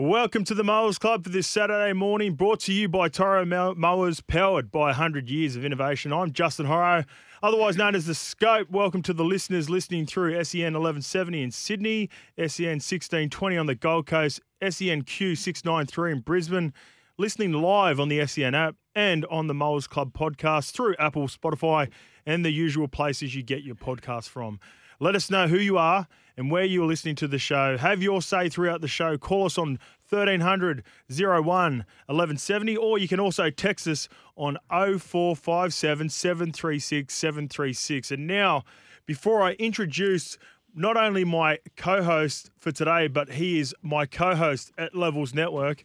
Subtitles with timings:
[0.00, 3.74] Welcome to the Mowers Club for this Saturday morning, brought to you by Toro Mow-
[3.74, 6.10] Mowers, powered by 100 years of innovation.
[6.10, 7.04] I'm Justin Horo,
[7.42, 8.70] otherwise known as The Scope.
[8.70, 12.08] Welcome to the listeners listening through SEN 1170 in Sydney,
[12.38, 16.72] SEN 1620 on the Gold Coast, SENQ 693 in Brisbane,
[17.18, 21.90] listening live on the SEN app and on the Mowers Club podcast through Apple, Spotify,
[22.24, 24.60] and the usual places you get your podcast from.
[24.98, 26.08] Let us know who you are
[26.40, 27.76] and where you're listening to the show.
[27.76, 29.18] Have your say throughout the show.
[29.18, 29.78] Call us on
[30.08, 38.10] 1300 01 1170, or you can also text us on 0457 736 736.
[38.10, 38.64] And now,
[39.04, 40.38] before I introduce
[40.74, 45.34] not only my co host for today, but he is my co host at Levels
[45.34, 45.84] Network,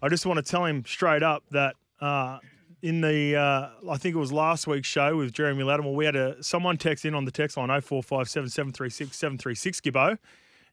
[0.00, 2.38] I just want to tell him straight up that uh,
[2.82, 6.16] in the uh, I think it was last week's show with Jeremy Latimore, we had
[6.16, 10.18] a someone text in on the text line 0457 736 736 Gibbo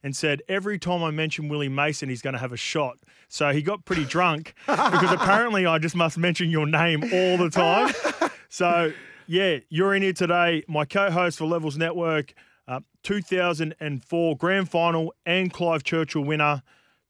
[0.02, 2.98] and said every time I mention Willie Mason, he's going to have a shot.
[3.28, 7.50] So he got pretty drunk because apparently I just must mention your name all the
[7.50, 7.94] time.
[8.52, 8.92] So
[9.28, 12.34] yeah, you're in here today, my co-host for Levels Network,
[12.66, 16.64] uh, 2004 Grand Final and Clive Churchill winner,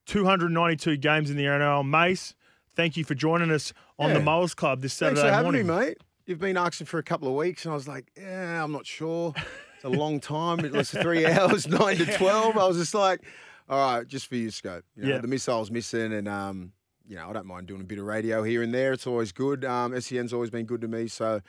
[0.04, 1.88] 292 games in the NRL.
[1.88, 2.34] Mace,
[2.76, 4.24] thank you for joining us on the Yeah.
[4.24, 5.66] Mowers Club this Saturday Thanks for having morning.
[5.66, 5.98] me, mate.
[6.26, 8.86] You've been asking for a couple of weeks, and I was like, yeah, I'm not
[8.86, 9.32] sure.
[9.74, 10.60] It's a long time.
[10.60, 12.56] It was three hours, nine to 12.
[12.56, 13.20] I was just like,
[13.68, 14.84] all right, just for you, Scope.
[14.96, 15.18] You know, Yeah.
[15.18, 16.72] The missile's missing, and, um,
[17.08, 18.92] you know, I don't mind doing a bit of radio here and there.
[18.92, 19.64] It's always good.
[19.64, 21.40] Um, SEN's always been good to me, so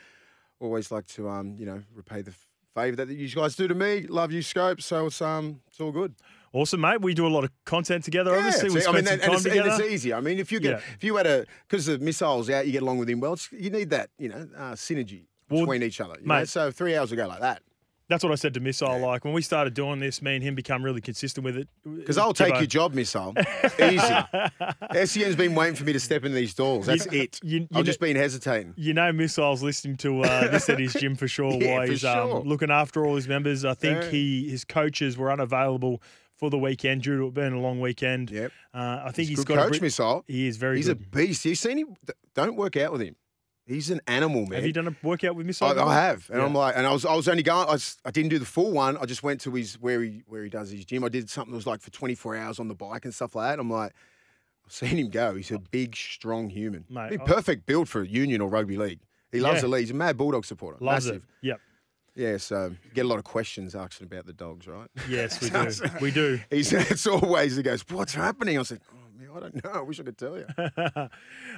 [0.60, 2.34] always like to, um, you know, repay the
[2.74, 4.08] favour that you guys do to me.
[4.08, 6.16] Love you, Scope, so it's, um, it's all good.
[6.54, 7.02] Awesome, mate.
[7.02, 8.36] We do a lot of content together.
[8.36, 10.14] Obviously, we it's- spend I mean, some and, time it's, and it's easy.
[10.14, 10.96] I mean, if you get Yeah.
[10.96, 13.34] if you had a because the missiles out, you get along with him well.
[13.34, 16.16] It's, you need that, you know, uh, synergy Well, between each other.
[16.20, 16.36] You know?
[16.40, 17.62] mate- So three hours ago like that.
[18.10, 19.00] That's what I said to Missile.
[19.00, 21.70] Like when we started doing this, me and him become really consistent with it.
[21.86, 22.58] Because I'll take Gibbo.
[22.58, 23.34] your job, missile.
[23.80, 25.06] Easy.
[25.06, 26.88] SEN's been waiting for me to step in these doors.
[26.88, 27.40] That's it.
[27.42, 28.74] you- you I've just been hesitating.
[28.76, 31.54] You know, Missile's listening to uh, this at his gym for sure.
[31.54, 32.42] Yeah, while for he's um, sure.
[32.42, 33.64] looking after all his members.
[33.64, 34.10] I think Yeah.
[34.10, 36.02] he his coaches were unavailable
[36.42, 38.32] for the weekend due to it being a long weekend.
[38.32, 38.52] Yep.
[38.74, 40.26] Uh, I think He's he's got coach, a br- missile.
[40.28, 40.98] He is very He's good.
[41.00, 41.46] a beast.
[41.46, 41.96] You've seen him?
[42.34, 43.16] Don't work out with him.
[43.68, 44.54] He's an animal, man.
[44.58, 45.80] Have you done a workout with Missile?
[45.80, 45.84] I.
[45.84, 46.46] I have, and Yeah.
[46.46, 47.70] I'm like, and I was, I was only going.
[47.70, 48.98] I, was, I didn't do the full one.
[48.98, 51.04] I just went to his where he, where he does his gym.
[51.06, 53.52] I did something that was like for 24 hours on the bike and stuff like
[53.54, 53.60] that.
[53.60, 53.94] I'm like,
[54.66, 55.36] I've seen him go.
[55.36, 56.86] He's a big, strong human.
[56.90, 59.00] Mate, Be perfect build for union or rugby league.
[59.32, 59.62] He loves Yeah.
[59.62, 59.82] the league.
[59.82, 60.78] He's a mad bulldog supporter.
[60.84, 61.24] Loves Massive.
[61.44, 61.48] it.
[61.48, 61.62] Yep.
[62.16, 64.88] Yeah, so get a lot of questions asking about the dogs, right?
[65.10, 65.72] Yes, we do.
[66.02, 66.40] we do.
[66.50, 68.60] He's it's always he goes, what's happening?
[68.60, 69.72] I said, oh man, I don't know.
[69.72, 70.46] I wish I could tell you.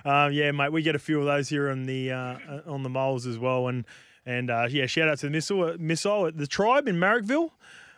[0.06, 2.38] um, yeah, mate, we get a few of those here on the uh,
[2.68, 3.86] on the moles as well, and
[4.26, 7.50] and uh, yeah, shout out to the missile missile at the tribe in Marrickville.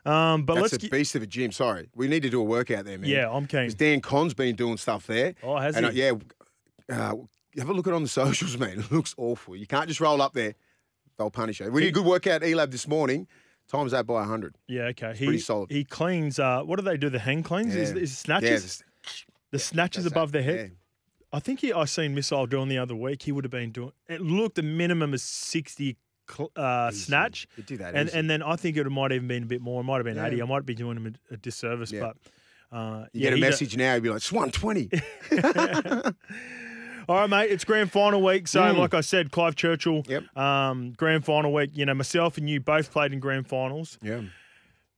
[0.06, 1.52] Um, but That's let's a beast of a gym.
[1.52, 3.10] Sorry, we need to do a workout there, man.
[3.10, 3.62] yeah, I'm keen.
[3.62, 5.34] Because Dan Con's been doing stuff there.
[5.42, 6.00] Oh, has and, uh, he?
[6.04, 6.12] yeah,
[6.90, 7.16] uh,
[7.58, 8.80] have a look at it on the socials, man.
[8.80, 9.56] It looks awful.
[9.56, 10.54] You can't just roll up there.
[11.18, 11.72] They'll punish you.
[11.72, 13.28] We did a good workout at ELAB this morning.
[13.68, 14.56] Times that by 100.
[14.68, 15.14] Yeah, okay.
[15.16, 15.72] He pretty solid.
[15.72, 16.38] he cleans.
[16.40, 17.10] Uh, what do they do?
[17.10, 17.74] The hang cleans?
[17.76, 17.98] Is, Yeah.
[17.98, 18.84] is it snatches?
[19.04, 19.12] Yeah,
[19.52, 20.44] the snatches above that.
[20.44, 20.72] their head.
[21.34, 23.24] I think he, I seen Missile doing the other week.
[23.24, 23.92] He would have been doing.
[24.08, 25.98] It looked a minimum of sixty
[26.30, 27.06] cl- uh, Easy.
[27.06, 28.20] snatch, You do that and easy.
[28.20, 29.82] and then I think it might even been a bit more.
[29.82, 30.28] It might have been Yeah.
[30.28, 30.42] eighty.
[30.42, 32.12] I might be doing him a, a disservice, Yeah.
[32.72, 34.90] but uh, You yeah, get a message now, you'd be like, it's 120.
[37.08, 37.52] All right, mate.
[37.52, 38.48] It's grand final week.
[38.48, 38.78] So, Mm.
[38.78, 40.04] like I said, Clive Churchill.
[40.08, 40.36] Yep.
[40.38, 41.72] Um, grand final week.
[41.74, 43.98] You know, myself and you both played in grand finals.
[44.02, 44.22] yeah.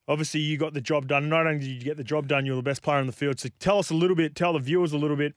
[0.10, 1.28] Obviously, you got the job done.
[1.28, 3.40] Not only did you get the job done, you're the best player on the field.
[3.42, 4.36] So, tell us a little bit.
[4.36, 5.36] Tell the viewers a little bit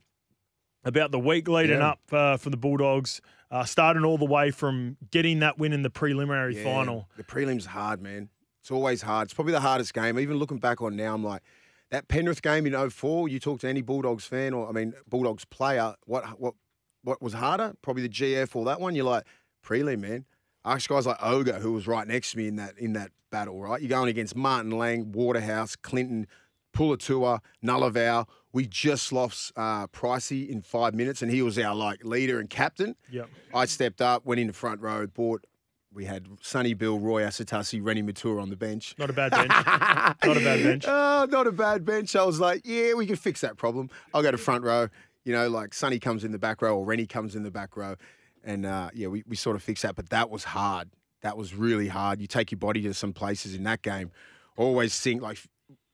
[0.84, 1.88] about the week leading Yeah.
[1.88, 3.20] up uh, for the Bulldogs,
[3.50, 7.08] uh, starting all the way from getting that win in the preliminary Yeah, final.
[7.16, 8.28] The prelim's hard, man.
[8.60, 9.26] It's always hard.
[9.26, 10.18] It's probably the hardest game.
[10.20, 11.42] Even looking back on now, I'm like,
[11.90, 15.44] that Penrith game in 04, you talk to any Bulldogs fan or, I mean, Bulldogs
[15.44, 16.54] player, what what
[17.02, 17.74] what was harder?
[17.82, 18.94] Probably the GF or that one.
[18.94, 19.24] You're like,
[19.64, 20.26] prelim, man.
[20.64, 23.60] Ask guys like Ogre, who was right next to me in that in that battle,
[23.60, 23.80] right?
[23.80, 26.26] You're going against Martin Lang, Waterhouse, Clinton,
[26.74, 28.26] Puletua, Nullavau.
[28.52, 32.50] We just lost uh, Pricey in five minutes, and he was our like leader and
[32.50, 32.96] captain.
[33.10, 33.30] Yep.
[33.54, 35.46] I stepped up, went in the front row, bought.
[35.92, 38.94] We had Sonny Bill, Roy Asotasi, Reni Maitua on the bench.
[38.96, 39.48] Not a bad bench.
[40.24, 40.84] Not a bad bench.
[40.86, 42.14] Oh, not a bad bench.
[42.14, 43.90] I was like, yeah, we can fix that problem.
[44.14, 44.88] I'll go to front row.
[45.24, 47.76] You know, like Sonny comes in the back row or Reni comes in the back
[47.76, 47.96] row.
[48.44, 49.96] And uh, yeah, we, we sort of fixed that.
[49.96, 50.90] But that was hard.
[51.22, 52.20] That was really hard.
[52.20, 54.12] You take your body to some places in that game.
[54.56, 55.38] Always think like,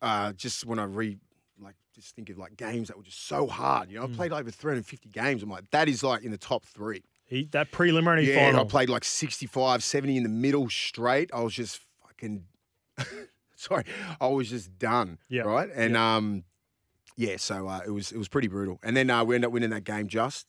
[0.02, 1.19] uh, just when I read,
[1.60, 3.90] like, just think of like games that were just so hard.
[3.90, 5.43] You know, I played over 350 games.
[5.43, 7.02] I'm like, that is like in the top three.
[7.26, 8.61] He, that preliminary Yeah, final.
[8.61, 11.31] I played like 65, 70 in the middle straight.
[11.34, 12.44] I was just fucking
[13.56, 13.84] sorry.
[14.20, 15.19] I was just done.
[15.28, 15.69] Yeah, Right.
[15.75, 16.44] And um
[17.19, 18.78] yeah, so uh, it was it was pretty brutal.
[18.82, 20.46] And then uh, we ended up winning that game just.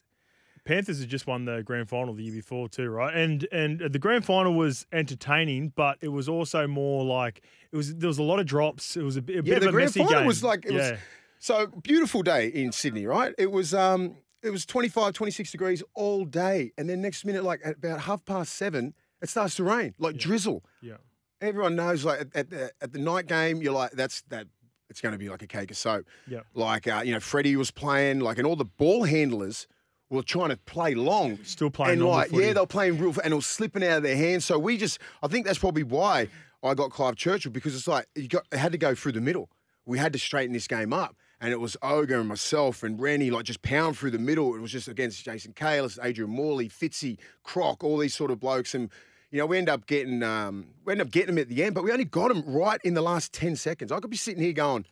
[0.65, 3.15] Panthers had just won the grand final the year before too, right?
[3.15, 7.41] And and the grand final was entertaining, but it was also more like
[7.71, 8.97] it was there was a lot of drops.
[8.97, 10.65] It was a, bit- of a bit Yeah, of the a grand final was like
[10.65, 10.91] it yeah.
[10.91, 11.00] was
[11.39, 13.33] so beautiful day in Sydney, right?
[13.38, 17.62] It was um it was 25, 26 degrees all day, and then next minute, like
[17.63, 20.63] at about half past seven, it starts to rain, like drizzle.
[20.81, 20.98] yeah.
[21.39, 24.48] Everyone knows, like at, at the at the night game, you're like that's that.
[24.89, 26.06] It's going to be like a cake of soap.
[26.28, 26.39] Yeah.
[26.56, 29.68] Like uh, you know, Freddie was playing, like, and all the ball handlers
[30.10, 31.38] were trying to play long.
[31.44, 34.04] Still playing and like yeah, they were playing real, and it was slipping out of
[34.04, 34.45] their hands.
[34.45, 36.30] So we just, I think that's probably why
[36.63, 39.22] I got Clive Churchill because it's like you got it had to go through the
[39.22, 39.50] middle.
[39.86, 43.30] We had to straighten this game up, and it was Ogre and myself and Reni
[43.30, 44.56] like just pound through the middle.
[44.56, 48.74] It was just against Jason Cayless, Adrian Morley, Fitzy, Croc, all these sort of blokes,
[48.74, 48.89] and
[49.31, 51.75] you know we end up getting um, we end up getting them at the end,
[51.75, 53.92] but we only got them right in the last ten seconds.
[53.92, 54.86] I could be sitting here going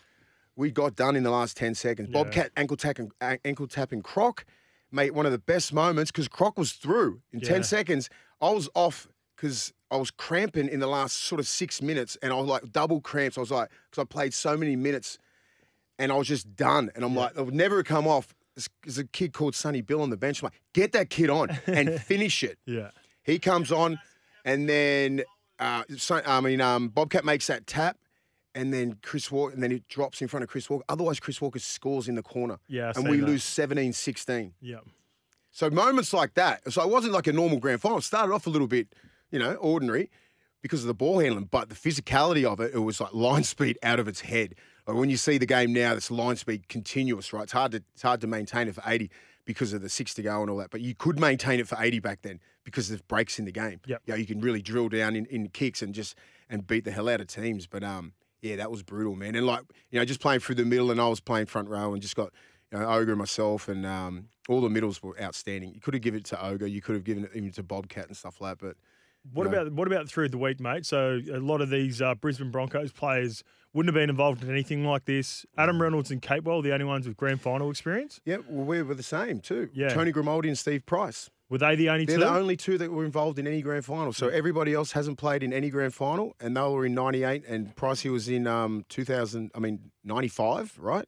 [0.58, 2.08] we got done in the last 10 seconds.
[2.10, 2.24] Yeah.
[2.24, 4.46] Bobcat ankle tap and a- ankle tapping Croc,
[4.90, 7.50] mate, one of the best moments because Croc was through in Yeah.
[7.50, 8.10] 10 seconds.
[8.42, 12.32] I was off because I was cramping in the last sort of six minutes and
[12.32, 13.38] I was like double cramps.
[13.38, 15.18] I was like, because I played so many minutes
[16.00, 16.92] and I was just done.
[16.96, 18.34] And I'm like, it would never come off.
[18.56, 20.42] There's- a kid called Sonny Bill on the bench.
[20.42, 22.58] I'm like, get that kid on and finish it.
[22.66, 22.92] Yeah.
[23.24, 24.00] He comes on,
[24.46, 25.24] and then
[25.60, 27.98] uh, so, I mean, um, Bobcat makes that tap,
[28.54, 30.86] and then Chris Walker, and then he drops in front of Chris Walker.
[30.88, 32.94] Otherwise, Chris Walker scores in the corner, Yeah.
[32.96, 33.26] And we that.
[33.26, 34.52] lose 17-16.
[34.62, 34.78] Yeah.
[35.52, 36.72] So moments like that.
[36.72, 37.98] So it wasn't like a normal grand final.
[37.98, 38.88] It started off a little bit,
[39.32, 40.10] you know, ordinary
[40.62, 43.78] because of the ball handling, but the physicality of it, it was like line speed
[43.84, 44.56] out of its head.
[44.88, 47.44] Like when you see the game now, it's line speed continuous, right?
[47.44, 49.10] It's hard to it's hard to maintain it for 80
[49.46, 50.72] because of the six to go and all that.
[50.72, 53.80] But you could maintain it for 80 back then because of breaks in the game.
[54.06, 56.16] Yeah, you can really drill down in, in kicks and just
[56.50, 57.68] and beat the hell out of teams.
[57.68, 59.36] But um, yeah, that was brutal, man.
[59.36, 61.94] And like, you know, just playing through the middle and I was playing front row
[61.94, 62.32] and just got
[62.72, 65.74] you know, Ogre and myself and um, all the middles were outstanding.
[65.74, 68.08] You could have given it to Ogre, you could have given it even to Bobcat
[68.08, 68.66] and stuff like that.
[68.66, 68.78] But
[69.34, 70.86] What about what about through the week, mate?
[70.86, 73.44] So a lot of these uh, Brisbane Broncos players
[73.76, 75.46] wouldn't have been involved in anything like this.
[75.58, 75.64] Mm.
[75.64, 78.22] Adam Reynolds and Capewell, the only ones with grand final experience.
[78.26, 79.70] yeah, well, we were the same too.
[79.74, 79.90] Yeah.
[79.90, 81.30] Tony Grimaldi and Steve Price.
[81.50, 82.24] Were they the only They're two?
[82.24, 84.12] the only two that were involved in any grand final.
[84.14, 87.76] So everybody else hasn't played in any grand final, and they were in '98, and
[87.76, 89.52] Pricey was in um, 2000.
[89.54, 91.08] I mean '95, right?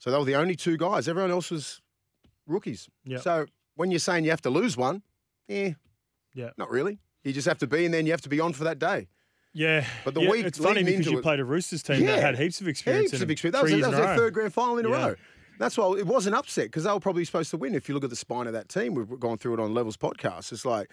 [0.00, 1.06] So they were the only two guys.
[1.06, 1.80] Everyone else was
[2.48, 2.88] rookies.
[3.04, 3.18] Yeah.
[3.18, 3.46] So
[3.76, 5.02] when you're saying you have to lose one,
[5.48, 5.74] eh,
[6.34, 6.50] Yeah.
[6.56, 6.98] not really.
[7.22, 9.06] You just have to be, and then you have to be on for that day.
[9.58, 12.20] Yeah, But the yeah, week it's funny because you it- played a Roosters team that
[12.20, 13.10] had heaps of experience.
[13.10, 13.56] Heaps of experience.
[13.56, 15.14] That was, that was their third grand final in a row.
[15.58, 17.74] That's why it was an upset because they were probably supposed to win.
[17.74, 19.96] If you look at the spine of that team, we've gone through it on Levels
[19.96, 20.52] podcast.
[20.52, 20.90] It's like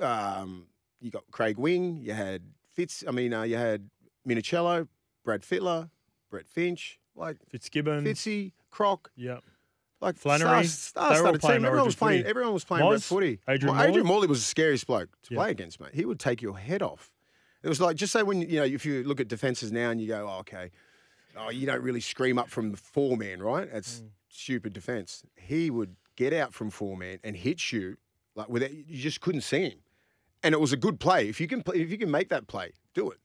[0.00, 0.66] um,
[1.00, 3.02] you got Craig Wing, you had Fitz.
[3.08, 3.90] I mean, uh, you had
[4.28, 4.86] Minichiello,
[5.24, 5.90] Brad Fittler,
[6.30, 8.04] Brett Finch, like Fitzgibbon.
[8.04, 9.38] Fitzy, Croc, yeah,
[10.00, 10.64] like Flannery.
[10.66, 11.66] Star, They were all playing team.
[11.66, 12.24] Everyone was playing.
[12.26, 13.40] Everyone was playing red Moz, footy.
[13.48, 14.08] Adrian Well, Adrian Morley.
[14.08, 15.40] Morley was the scariest bloke to Yeah.
[15.40, 15.90] play against, mate.
[15.92, 17.10] He would take your head off.
[17.64, 20.00] It was like just say when you know if you look at defenses now and
[20.00, 20.70] you go, oh, okay,
[21.36, 23.68] oh, you don't really scream up from the four man, right?
[23.72, 24.10] That's Mm.
[24.28, 25.24] stupid defense.
[25.36, 27.96] He would get out from four man and hit you
[28.36, 29.78] like without you just couldn't see him,
[30.42, 31.28] and it was a good play.
[31.28, 33.18] If you can play, if you can make that play, do it.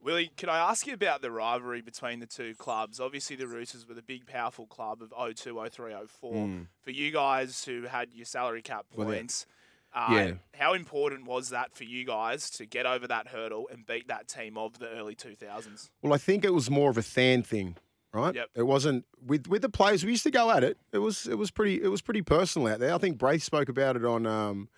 [0.00, 3.00] Willie, can I ask you about the rivalry between the two clubs?
[3.00, 6.66] Obviously, the Roosters were the big, powerful club of 02, 03, 04.
[6.82, 8.96] For you guys who had your salary cap points.
[8.98, 9.63] Well, yeah.
[9.94, 10.32] Points, uh, Yeah.
[10.58, 14.28] how important was that for you guys to get over that hurdle and beat that
[14.28, 15.90] team of the early 2000s?
[16.02, 17.76] Well, I think it was more of a fan thing,
[18.12, 18.34] right?
[18.34, 18.50] Yep.
[18.54, 20.04] It wasn't with with the players.
[20.04, 20.78] We used to go at it.
[20.92, 22.94] It was it was pretty it was pretty personal out there.
[22.94, 24.68] I think Braith spoke about it on um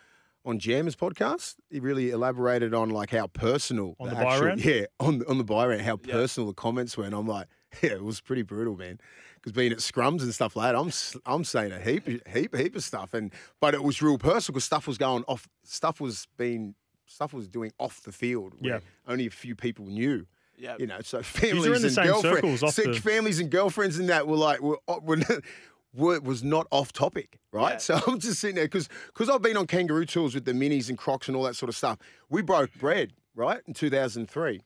[0.45, 1.57] on Jam's podcast.
[1.71, 4.65] He really elaborated on like how personal On the actual, bye round?
[4.65, 6.13] yeah on on the bye round how Yeah.
[6.13, 7.05] personal the comments were.
[7.05, 7.49] And I'm like,
[7.83, 8.99] yeah, it was pretty brutal, man.
[9.37, 10.91] Because being at scrums and stuff like that, I'm
[11.25, 14.65] I'm saying a heap heap heap of stuff, and but it was real personal because
[14.65, 15.47] stuff was going off.
[15.65, 16.75] Stuff was being
[17.07, 18.55] stuff was doing off the field.
[18.59, 18.81] where Yeah.
[19.07, 20.27] only a few people knew
[20.59, 20.75] Yeah.
[20.79, 24.61] you know, so families and girlfriends, so the- families and girlfriends and that were like
[24.61, 25.19] were, were,
[25.95, 27.75] were was not off topic, right?
[27.75, 27.79] Yeah.
[27.79, 30.89] So I'm just sitting there because because I've been on kangaroo tours with the minis
[30.89, 31.99] and Crocs and all that sort of stuff.
[32.29, 34.61] We broke bread, right, in 2003.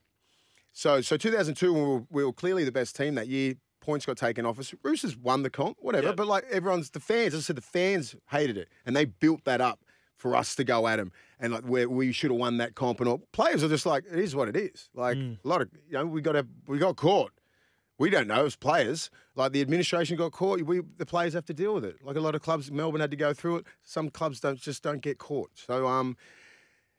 [0.73, 3.55] So so 2002 we were, we were clearly the best team that year.
[3.81, 4.75] Points got taken off us.
[4.83, 6.09] Roosters won the comp, whatever.
[6.09, 6.13] Yeah.
[6.13, 7.35] But like everyone's the fans.
[7.35, 9.81] I said the fans hated it, and they built that up
[10.17, 11.13] for us to go at them.
[11.39, 14.05] And like where we should have won that comp, and all players are just like
[14.11, 14.91] it is what it is.
[14.95, 15.39] Like Mm.
[15.43, 17.33] a lot of you know we got a, we got caught.
[17.99, 19.11] We don't know as players.
[19.35, 20.61] Like the administration got caught.
[20.63, 21.97] We the players have to deal with it.
[22.05, 23.67] Like a lot of clubs, Melbourne had to go through it.
[23.83, 25.51] Some clubs don't just don't get caught.
[25.55, 26.19] So um,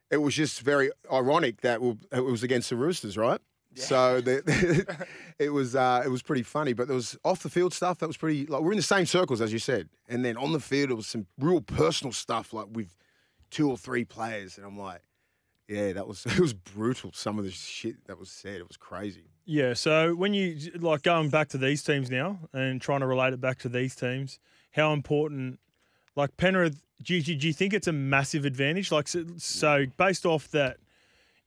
[0.10, 1.80] it was just very ironic that
[2.12, 3.40] it was against the Roosters, right?
[3.76, 5.06] So the,
[5.40, 8.08] it was uh, it was pretty funny, but there was off the field stuff that
[8.08, 10.60] was pretty like we're in the same circles as you said, and then on the
[10.60, 12.98] field it was some real personal stuff like with
[13.50, 15.02] two or three players, and I'm like,
[15.68, 17.12] yeah, that was it was brutal.
[17.14, 19.26] Some of the shit that was said, it was crazy.
[19.46, 19.74] Yeah.
[19.74, 23.42] So when you like going back to these teams now and trying to relate it
[23.42, 24.40] back to these teams,
[24.72, 25.60] how important,
[26.16, 28.92] like Penrith, do you, do you think it's a massive advantage?
[28.92, 30.78] Like so, so based off that.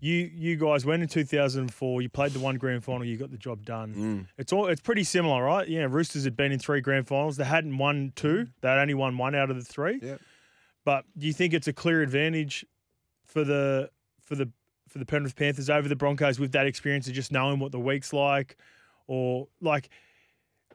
[0.04, 2.02] You, you guys went in 2004.
[2.02, 3.06] You played the one grand final.
[3.06, 3.94] You got the job done.
[3.94, 4.26] Mm.
[4.36, 5.66] It's all it's pretty similar, right?
[5.66, 7.38] Yeah, Roosters had been in three grand finals.
[7.38, 8.48] They hadn't won two.
[8.60, 10.00] They had only won one out of the three.
[10.02, 10.16] Yeah.
[10.84, 12.66] But do you think it's a clear advantage
[13.24, 13.88] for the
[14.20, 14.50] for the
[14.90, 17.80] for the Penrith Panthers over the Broncos with that experience of just knowing what the
[17.80, 18.58] week's like,
[19.06, 19.88] or like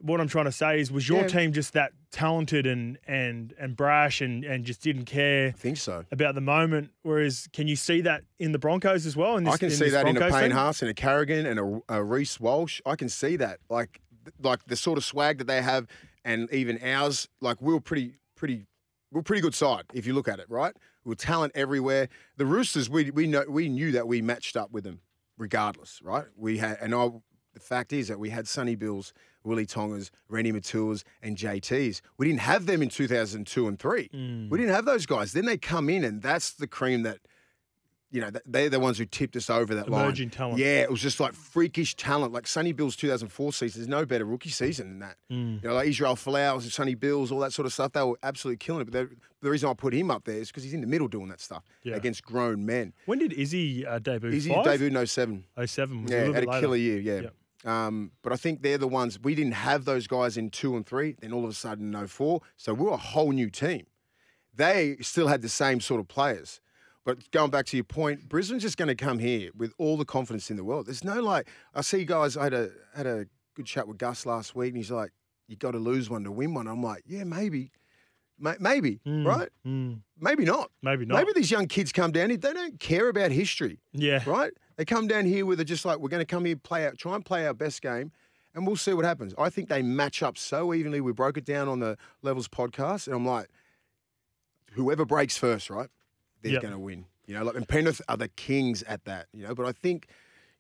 [0.02, 1.28] what I'm trying to say is, was your Yeah.
[1.28, 5.78] team just that talented and and and brash and and just didn't care I think
[5.78, 6.06] so.
[6.12, 6.92] about the moment?
[7.04, 9.38] Whereas, can you see that in the Broncos as well?
[9.38, 10.52] In this, I can see that in a Broncos Payne?
[10.52, 12.82] Haas and a Carrigan and a, a Reece Walsh.
[12.86, 14.02] I can see that, like,
[14.42, 15.88] like the sort of swag that they have,
[16.26, 17.28] and even ours.
[17.42, 18.66] Like we were pretty, pretty,
[19.12, 20.76] we are pretty good side if you look at it, right?
[21.04, 22.10] We were talent everywhere.
[22.38, 25.02] The Roosters, we we know we knew that we matched up with them,
[25.38, 26.26] regardless, right?
[26.36, 27.10] We had, and I.
[27.52, 29.12] The fact is that we had Sonny Bills,
[29.44, 32.02] Willie Tongas, Reni Maituas, and JTs.
[32.18, 34.10] We didn't have them in 2002 and three.
[34.14, 34.50] Mm.
[34.50, 35.34] We didn't have those guys.
[35.34, 37.20] Then they come in, and that's the cream that,
[38.12, 40.04] you know, they're the ones who tipped us over that line.
[40.06, 40.58] Emerging talent.
[40.58, 42.34] Yeah, it was just like freakish talent.
[42.34, 45.16] Like Sonny Bill's 2004 season, there's no better rookie season than that.
[45.32, 45.62] Mm.
[45.64, 47.92] You know, like Israel Folaus and Sonny Bills, all that sort of stuff.
[47.94, 48.92] They were absolutely killing it.
[48.92, 49.10] But
[49.42, 51.40] the reason I put him up there is because he's in the middle doing that
[51.40, 51.96] stuff Yeah.
[51.96, 52.94] against grown men.
[53.06, 54.32] When did Izzy uh, debut?
[54.32, 54.66] Easy Five?
[54.66, 55.46] debut in 07.
[55.66, 56.04] 07.
[56.04, 56.62] Was a Yeah, little had a later.
[56.62, 57.00] killer year.
[57.00, 57.22] Yeah.
[57.22, 57.36] Yep.
[57.66, 60.86] Um, but I think they're the ones we didn't have those guys in two and
[60.86, 61.16] three.
[61.20, 62.42] Then all of a sudden, no four.
[62.56, 63.86] So we were a whole new team.
[64.56, 66.62] They still had the same sort of players.
[67.06, 70.06] But going back to your point, Brisbane's just going to come here with all the
[70.06, 70.86] confidence in the world.
[70.86, 72.38] There's no like I see guys.
[72.38, 73.26] I had a had a
[73.56, 75.12] good chat with Gus last week, and he's like,
[75.48, 77.79] "You got to lose one to win one." I'm like, "Yeah, maybe, Ma-
[78.40, 79.50] maybe, Mm, right?
[79.66, 80.72] mm, Maybe not.
[80.82, 81.16] maybe not.
[81.18, 82.38] Maybe these young kids come down here.
[82.38, 84.24] They don't care about history." yeah.
[84.26, 84.52] right?
[84.78, 86.98] They come down here with a just like we're going to come here, play out,
[86.98, 88.12] try and play our best game,
[88.56, 89.34] and we'll see what happens.
[89.38, 91.02] I think they match up so evenly.
[91.02, 93.48] We broke it down on the Levels podcast, and I'm like,
[94.74, 95.90] whoever breaks first, right?
[96.42, 96.62] They're Yep.
[96.62, 97.06] going to win.
[97.26, 99.28] You know, like and Penrith are the kings at that.
[99.34, 100.08] You know, but I think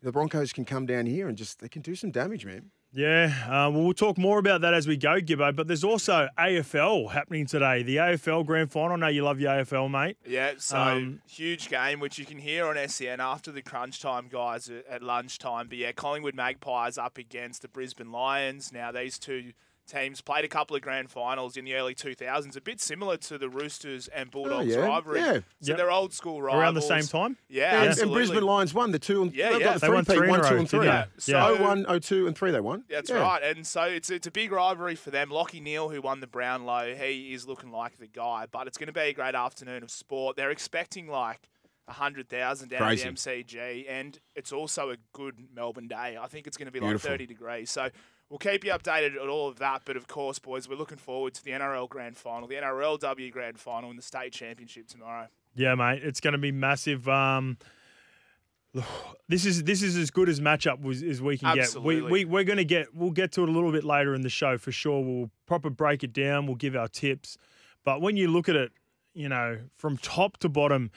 [0.03, 2.71] the Broncos can come down here and just they can do some damage, man.
[2.91, 5.55] Yeah, uh, well, we'll talk more about that as we go, Gibbo.
[5.55, 7.84] But there's also AFL happening today.
[7.84, 8.93] The AFL Grand Final.
[8.93, 10.17] I know you love your AFL, mate.
[10.25, 14.27] Yeah, so Um, huge game, which you can hear on SEN after the crunch time,
[14.27, 15.67] guys, at, at lunchtime.
[15.67, 18.72] But yeah, Collingwood Magpies up against the Brisbane Lions.
[18.74, 19.53] Now, these two
[19.89, 23.38] teams played a couple of grand finals in the early 2000s, a bit similar to
[23.38, 25.19] the Roosters and oh, Bulldogs yeah, rivalry.
[25.19, 25.34] yeah.
[25.34, 25.77] So Yep.
[25.77, 26.62] they're old school rivals.
[26.62, 27.38] Around the same time.
[27.50, 28.12] Yeah, And, and.
[28.12, 29.60] Brisbane Lions won the two and Yeah, yeah.
[29.60, 30.86] got the They won three-peat, three in one, a two, row, and three.
[30.86, 31.48] Yeah, so- Yeah.
[31.48, 32.84] Oh, one, oh, two, and three they won.
[32.89, 33.17] That's Yeah.
[33.19, 33.43] right.
[33.43, 35.29] And so it's it's a big rivalry for them.
[35.29, 38.46] Lachie Neale, who won the Brownlow, he is looking like the guy.
[38.51, 40.36] But it's going to be a great afternoon of sport.
[40.38, 41.50] They're expecting like
[41.88, 43.08] a hundred thousand down Crazy.
[43.08, 46.17] at the MCG, and it's also a good Melbourne day.
[46.22, 47.10] I think it's going to be Beautiful.
[47.10, 47.72] like thirty degrees.
[47.72, 47.89] So.
[48.29, 51.33] We'll keep you updated on all of that, but of course, boys, we're looking forward
[51.33, 55.27] to the NRL Grand Final, the NRLW Grand Final, and the State Championship tomorrow.
[55.55, 57.09] Yeah, mate, it's going to be massive.
[57.09, 57.57] Um,
[59.27, 61.55] this is this is as good as matchup was, as we can get.
[61.55, 62.12] We, Absolutely.
[62.12, 62.93] we we're going to get.
[62.93, 65.03] We'll get to it a little bit later in the show for sure.
[65.03, 66.45] We'll proper break it down.
[66.45, 67.38] We'll give our tips.
[67.83, 68.71] But when you look at it,
[69.13, 70.91] you know, from top to bottom,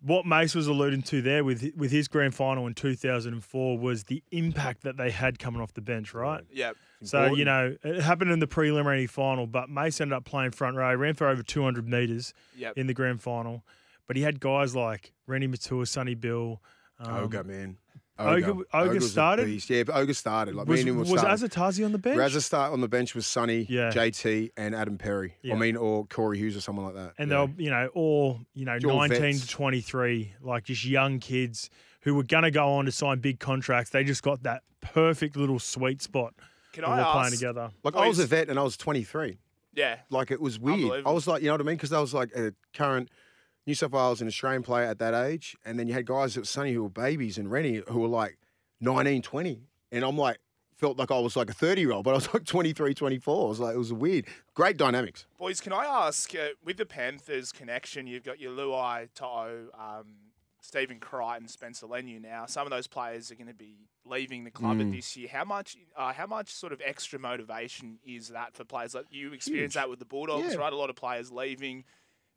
[0.00, 4.22] what Mace was alluding to there with with his grand final in 2004 was the
[4.30, 6.42] impact that they had coming off the bench, right?
[6.52, 6.76] Yep.
[7.02, 10.76] So you know, it happened in the preliminary final, but Mace ended up playing front
[10.76, 12.76] row, ran for over 200 meters Yep.
[12.78, 13.64] in the grand final.
[14.06, 16.60] But he had guys like Reni Maitua, Sonny Bill.
[17.00, 17.76] Um, Ogre, man.
[18.18, 19.46] Ogre- Ogre was a started?
[19.46, 19.70] beast.
[19.70, 20.54] Yeah, but Ogre started.
[20.54, 21.48] Like was me and him were was starting.
[21.48, 22.18] Asotasi on the bench?
[22.18, 23.90] Razza start on the bench was Sonny, Yeah.
[23.90, 25.34] JT, and Adam Perry.
[25.42, 25.54] Yeah.
[25.54, 27.14] I mean, or Corey Hughes or someone like that.
[27.18, 27.46] and yeah.
[27.46, 29.40] they'll, you know, all you know, All 19 vets.
[29.42, 31.70] to 23, like just young kids
[32.02, 33.90] who were going to go on to sign big contracts.
[33.90, 36.34] They just got that perfect little sweet spot
[36.72, 37.12] Can when I ask?
[37.12, 37.70] playing together.
[37.84, 39.38] like oh, I was a vet and I was 23.
[39.74, 39.96] Yeah.
[40.10, 41.04] Like it was weird.
[41.06, 41.76] I was like, you know what I mean?
[41.76, 43.10] Because I was like a current
[43.68, 46.40] New South Wales and Australian player at that age, and then you had guys that
[46.40, 48.38] were Sonny who were babies and Reni who were like
[48.80, 50.38] 19, 20, and I'm like.
[50.76, 53.46] Felt like I was like a 30 year old, but I was like 23, 24.
[53.46, 54.26] I was like, it was weird.
[54.54, 55.26] Great dynamics.
[55.36, 60.04] Boys, can I ask, uh, with the Panthers connection, you've got your Luai, To'o, um,
[60.60, 62.46] Stephen Crichton, Spencer Leniu now.
[62.46, 64.82] Some of those players are going to be leaving the club Mm.
[64.86, 65.26] at this year.
[65.32, 68.94] How much, uh, how much sort of extra motivation is that for players?
[68.94, 69.82] Like you experienced Huge.
[69.82, 70.60] that with the Bulldogs, Yeah.
[70.60, 70.72] right?
[70.72, 71.86] A lot of players leaving.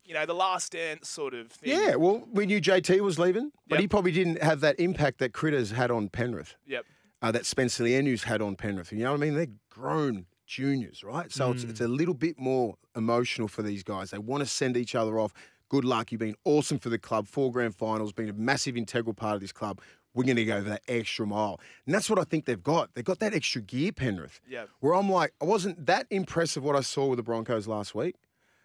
[0.04, 1.70] You know, the last dance sort of thing.
[1.70, 3.80] Yeah, well, we knew JT was leaving, but Yep.
[3.80, 6.84] he probably didn't have that impact that Critters had on Penrith, Yep.
[7.22, 8.92] uh, that Spencer Leniu's had on Penrith.
[8.92, 9.34] You know what I mean?
[9.36, 11.30] They're grown juniors, right?
[11.30, 14.10] So it's, it's a little bit more emotional for these guys.
[14.10, 15.32] They want to send each other off.
[15.68, 16.12] Good luck.
[16.12, 17.26] You've been awesome for the club.
[17.26, 19.80] Four grand finals, been a massive integral part of this club.
[20.14, 21.58] We're going to go that extra mile.
[21.86, 22.90] And that's what I think they've got.
[22.94, 24.40] They've got that extra gear, Penrith.
[24.50, 24.68] Yep.
[24.80, 27.94] Where I'm like, I wasn't that impressed with what I saw with the Broncos last
[27.94, 28.16] week.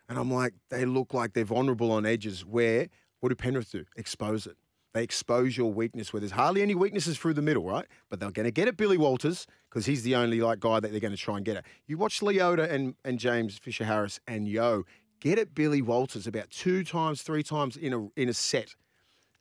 [0.10, 2.46] And I'm like, they look like they're vulnerable on edges.
[2.46, 2.88] Where,
[3.20, 3.86] what do Penrith do?
[3.96, 4.56] Expose it.
[4.94, 7.86] They expose your weakness where there's hardly any weaknesses through the middle, right?
[8.10, 10.92] But they're going to get at Billy Walters because he's the only like guy that
[10.92, 11.66] they're going to try and get at.
[11.86, 14.86] You watch Leota and, and James Fisher Harris and Yeo
[15.20, 18.76] get at Billy Walters about two times, three times in a in a set.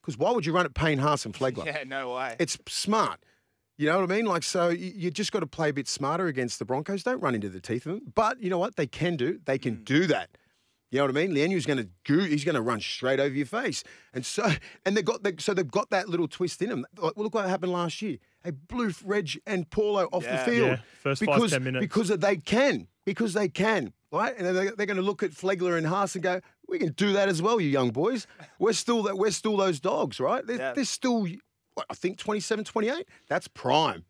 [0.01, 1.65] Because why would you run at Payne Haas and Flegler?
[1.67, 2.37] Yeah, no way.
[2.39, 3.21] It's smart.
[3.79, 4.25] You know what I mean?
[4.25, 7.03] Like, so you, you just got to play a bit smarter against the Broncos.
[7.03, 8.13] Don't run into the teeth of them.
[8.15, 8.77] But you know what?
[8.77, 9.41] They can do.
[9.45, 9.85] They can mm.
[9.85, 10.31] do that.
[10.91, 11.35] You know what I mean?
[11.35, 12.21] Leniu's going to go.
[12.21, 13.83] He's going to run straight over your face.
[14.15, 14.49] And so,
[14.87, 16.87] and they got the, so they've got that little twist in them.
[16.97, 18.19] Like, well, look what happened last year.
[18.45, 20.45] They blew Reg and Paulo off Yeah.
[20.45, 21.83] the field Yeah, first five, because 10 minutes.
[21.83, 24.33] because they can because they can right.
[24.39, 27.13] And they're, they're going to look at Flegler and Haas and go, "We can do
[27.15, 28.27] that as well, you young boys.
[28.61, 29.19] We're still that.
[29.19, 30.47] We're still those dogs, right?
[30.47, 30.73] They're, Yeah.
[30.73, 31.27] they're still,
[31.75, 33.07] what, I think 27, 28.
[33.29, 34.05] That's prime."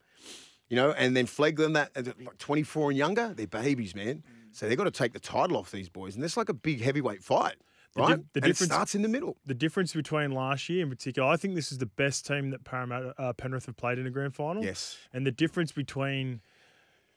[0.69, 4.25] You know, and then Flegler and that, like 24 and younger, they're babies, man.
[4.57, 6.17] So they've got to take the title off these boys.
[6.17, 7.57] And it's like a big heavyweight fight,
[7.95, 8.09] The right?
[8.09, 9.37] the and difference- it starts in the middle.
[9.45, 12.65] the difference between last year in particular, I think this is the best team that
[12.65, 14.65] Parramatta, uh, Penrith have played in a grand final.
[14.65, 14.97] Yes.
[15.13, 16.41] And the difference between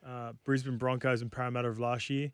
[0.06, 2.30] uh, Brisbane Broncos and Parramatta of last year,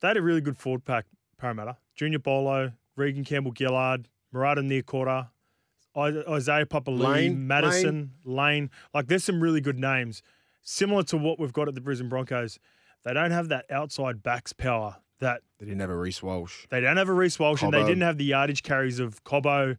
[0.00, 1.06] they had a really good forward pack,
[1.38, 1.78] Parramatta.
[1.94, 4.60] Junior Paulo, Reagan Campbell Gillard, Murata
[5.94, 8.70] I- Isaiah Papali'i, Lane, Madison, Lane.
[8.92, 10.22] Like, there's some really good names.
[10.62, 12.58] Similar to what we've got at the Brisbane Broncos.
[13.04, 16.66] They don't have that outside backs power that They didn't have a Reece Walsh.
[16.70, 19.76] they don't have a Reece Walsh, and they didn't have the yardage carries of Cobbo,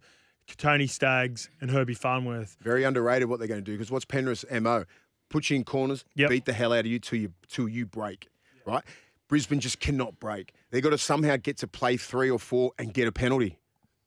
[0.58, 2.58] Tony Staggs, and Herbie Farnworth.
[2.62, 4.86] Very underrated what they're going to do because what's Penrith's MO?
[5.30, 6.30] Put you in corners, Yep.
[6.30, 8.28] beat the hell out of you till you till you break,
[8.66, 8.84] right?
[9.28, 10.54] Brisbane just cannot break.
[10.70, 13.58] They got to somehow get to play three or four and get a penalty,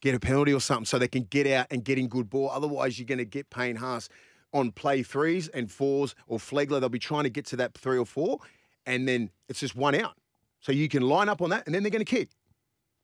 [0.00, 2.50] get a penalty or something, so they can get out and get in good ball.
[2.50, 4.08] Otherwise, you're going to get Payne Haas
[4.52, 6.78] on play threes and fours or Flegler.
[6.80, 8.38] They'll be trying to get to that three or four,
[8.86, 10.14] and then it's just one out.
[10.60, 12.30] So you can line up on that, and then they're going to kick.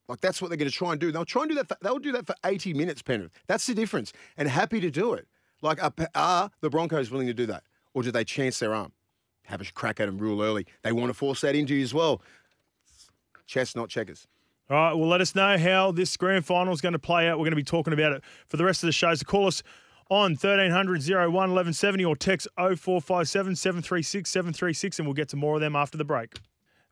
[0.09, 1.13] Like that's what they're going to try and do.
[1.13, 1.69] They'll try and do that.
[1.69, 3.33] For, they'll do that for 80 minutes, Penrith.
[3.47, 5.27] That's the difference, and happy to do it.
[5.61, 7.65] Like are, are the Broncos willing to do that,
[7.95, 8.93] or do they chance their arm,
[9.45, 10.67] have a crack at them real early?
[10.83, 12.21] They want to force that into you as well.
[13.47, 14.27] Chess, not checkers.
[14.71, 17.39] All right, well, let us know how this grand final is going to play out.
[17.39, 19.15] We're going to be talking about it for the rest of the show.
[19.15, 19.63] So call us
[20.13, 25.63] on 1300 01 1170 or text 0457 736 736 and we'll get to more of
[25.63, 26.35] them after the break.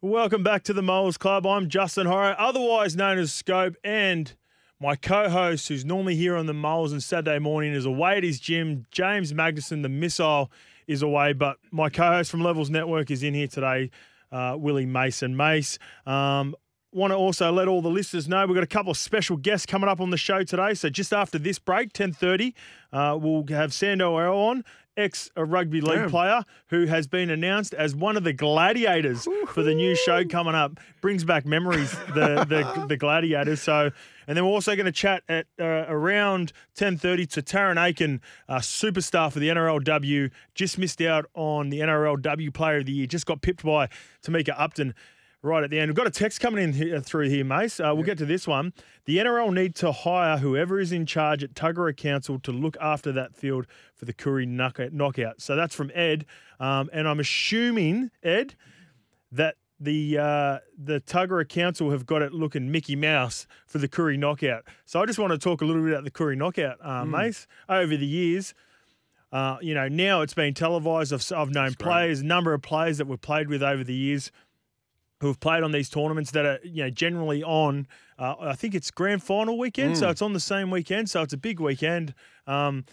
[0.00, 1.46] Welcome back to the Mowers Club.
[1.46, 4.34] I'm Justin Horo, otherwise known as Scope, and
[4.80, 8.40] my co-host, who's normally here on the Moles on Saturday morning, is away at his
[8.40, 8.86] gym.
[8.90, 10.50] James Magnuson, the missile,
[10.86, 13.90] is away, but my co-host from Levels Network is in here today,
[14.32, 15.78] uh, Willie Mason Mace.
[16.06, 16.56] Um,
[16.92, 19.64] Want to also let all the listeners know we've got a couple of special guests
[19.64, 20.74] coming up on the show today.
[20.74, 22.54] So just after this break, ten thirty,
[22.92, 24.64] uh, we'll have Sandor Earl on,
[24.96, 26.10] ex uh, rugby league Damn.
[26.10, 30.54] player who has been announced as one of the gladiators for the new show coming
[30.54, 30.78] up.
[31.00, 33.62] Brings back memories, the the, the gladiators.
[33.62, 33.90] So,
[34.26, 38.20] and then we're also going to chat at uh, around ten thirty to Tarryn Aiken,
[38.48, 40.30] uh, superstar for the NRLW.
[40.54, 43.06] Just missed out on the NRLW Player of the Year.
[43.06, 43.88] Just got pipped by
[44.24, 44.94] Tamika Upton
[45.42, 45.88] right at the end.
[45.88, 47.80] We've got a text coming in here, through here, Mace.
[47.80, 48.72] Uh, we'll get to this one.
[49.06, 53.12] The NRL need to hire whoever is in charge at Tuggerah Council to look after
[53.12, 55.40] that field for the Koori Knockout.
[55.40, 56.26] So that's from Ed.
[56.58, 58.54] Um, and I'm assuming, Ed,
[59.32, 64.18] that the uh, the Tuggerah Council have got it looking Mickey Mouse for the Koori
[64.18, 64.64] Knockout.
[64.84, 67.46] So I just want to talk a little bit about the Koori Knockout, uh, Mace.
[67.68, 68.52] Over the years,
[69.32, 71.14] uh, you know, now it's been televised.
[71.14, 74.30] I've, I've known players, a number of players that we've played with over the years
[75.20, 77.86] who have played on these tournaments that are, you know, generally on,
[78.18, 79.98] uh, I think it's grand final weekend.
[79.98, 81.10] So it's on the same weekend.
[81.10, 82.14] So it's a big weekend.
[82.46, 82.84] Um,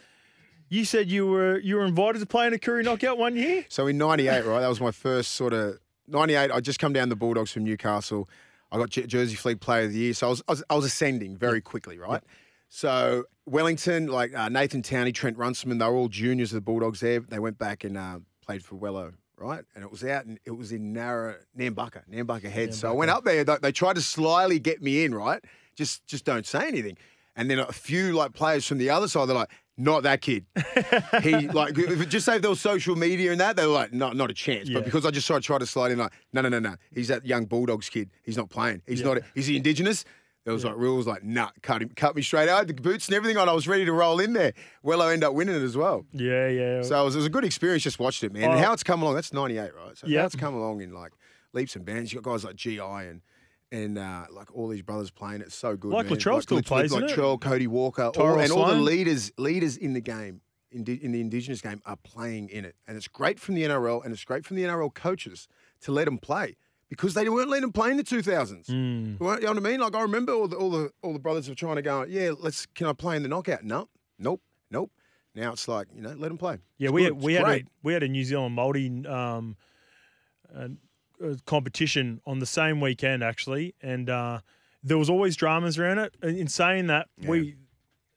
[0.69, 3.65] you said you were you were invited to play in a Koori Knockout one year.
[3.69, 6.51] So in '98, right, that was my first sort of '98.
[6.51, 8.29] I just come down the Bulldogs from Newcastle.
[8.69, 10.85] I got Jersey Flegg Player of the Year, so I was I was, I was
[10.85, 12.21] ascending very quickly, right?
[12.67, 16.99] So Wellington, like uh, Nathan Towney, Trent Runciman, they were all juniors of the Bulldogs.
[16.99, 19.63] There, they went back and uh, played for Wello, right?
[19.75, 22.73] And it was out, and it was in Narra, Nambucca, Nambucca Head.
[22.73, 23.43] So I went up there.
[23.43, 25.43] They, they tried to slyly get me in, right?
[25.75, 26.97] Just just don't say anything.
[27.35, 30.47] And then a few like players from the other side, they're like, not that kid.
[31.21, 33.73] he like if it- just say if there was social media and that, they were
[33.73, 34.67] like, not not a chance.
[34.67, 34.75] Yeah.
[34.79, 36.75] But because I just tried to try to slide in, like, no, no, no, no.
[36.91, 38.09] He's that young Bulldogs kid.
[38.23, 38.81] He's not playing.
[38.87, 39.19] He's not.
[39.35, 40.03] Is he Indigenous?
[40.47, 40.69] There was Yeah.
[40.69, 42.47] like rules like, nah, cut him, cut me straight.
[42.47, 43.49] I had the boots and everything on.
[43.49, 44.53] I was ready to roll in there.
[44.81, 46.05] Well, I end up winning it as well.
[46.13, 46.81] Yeah, yeah.
[46.83, 47.83] So it was, it was a good experience.
[47.83, 48.43] Just watched it, man.
[48.43, 48.57] And Oh.
[48.63, 49.15] how it's come along.
[49.15, 49.97] That's '98, right?
[49.97, 50.19] So Yep.
[50.21, 51.11] how it's come along in like
[51.51, 52.13] leaps and bounds.
[52.13, 53.21] You've got guys like GI and
[53.73, 55.41] and uh, like all these brothers playing.
[55.41, 55.91] It's so good.
[55.91, 56.17] Like man.
[56.17, 57.03] Latrell still like, plays, like?
[57.03, 60.39] Latrell, Cody Walker, all, and all the leaders leaders in the game.
[60.71, 64.13] In the Indigenous game are playing in it, and it's great from the NRL, and
[64.13, 65.47] it's great from the NRL coaches
[65.81, 66.55] to let them play
[66.89, 68.65] because they weren't letting them play in the 2000s.
[68.67, 68.69] Mm.
[68.69, 69.79] You know what I mean?
[69.79, 72.31] Like I remember all the all the all the brothers were trying to go, yeah,
[72.39, 73.63] let's can I play in the knockout?
[73.63, 74.91] No, nope, nope.
[75.35, 76.57] Now it's like you know, let them play.
[76.77, 77.13] Yeah, It's we good.
[77.13, 79.55] had, we It's had a, we had a New Zealand multi um,
[80.55, 80.67] uh,
[81.23, 84.39] uh, competition on the same weekend actually, and uh,
[84.83, 86.15] there was always dramas around it.
[86.23, 87.55] In saying that, we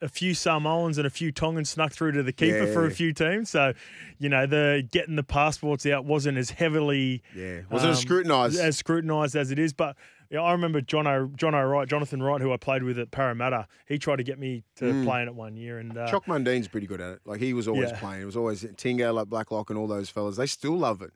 [0.03, 3.13] a few Samoans and a few Tongans snuck through to the keeper for a few
[3.13, 3.75] teams, so
[4.19, 8.59] you know the getting the passports out wasn't as heavily yeah, wasn't as um, scrutinised.
[8.59, 9.73] as scrutinised as it is.
[9.73, 9.97] But
[10.31, 13.67] yeah, I remember John O, John O'Wright, Jonathan Wright, who I played with at Parramatta.
[13.87, 15.05] He tried to get me to Mm.
[15.05, 17.21] play in it one year, and uh, Choc Mundine's pretty good at it.
[17.27, 17.99] Like he was always Yeah.
[17.99, 18.23] playing.
[18.23, 20.37] It was always Tingo, like Blacklock, and all those fellas.
[20.37, 21.11] They still love it.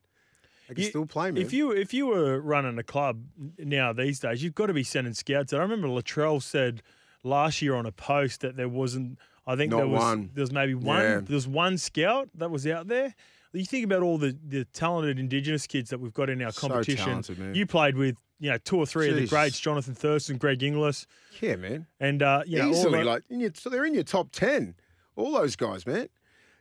[0.68, 1.42] They can You- still play, man.
[1.42, 3.23] If you if you were running a club
[3.59, 5.53] now these days, you've got to be sending scouts.
[5.55, 5.61] out.
[5.61, 6.83] I remember Latrell said
[7.25, 9.19] last year on a post that there wasn't.
[9.47, 10.31] I think Not there was one.
[10.35, 11.01] there was maybe one.
[11.03, 11.21] Yeah.
[11.21, 13.15] There was one scout that was out there.
[13.53, 16.69] You think about all the, the talented Indigenous kids that we've got in our So
[16.69, 17.05] competition.
[17.05, 17.55] talented, man.
[17.55, 21.07] You played with you know two or three of the greats: Jonathan Thurston, Greg Inglis,
[21.41, 21.87] yeah, man.
[22.01, 24.75] and uh, you know all Easily, like your, so they're in your top ten.
[25.17, 26.09] All those guys, man.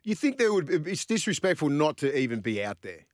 [0.04, 0.70] You think they would?
[0.88, 3.06] It's disrespectful not to even be out there.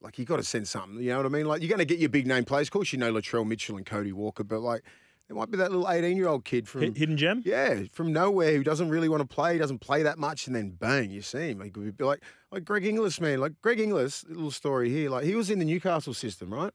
[0.00, 1.00] Like you got to send something.
[1.02, 1.46] You know what I mean?
[1.46, 2.68] Like you're going to get your big name players.
[2.68, 4.84] Of course, you know Latrell Mitchell and Cody Walker, but like
[5.28, 7.42] there might be that little 18 year old kid from hidden gem.
[7.44, 10.70] Yeah, from nowhere who doesn't really want to play, doesn't play that much, and then
[10.70, 11.60] bang, you see him.
[11.60, 13.40] He could be like like Greg Inglis, man.
[13.40, 15.10] Like Greg Inglis, little story here.
[15.10, 16.72] Like he was in the Newcastle system, right?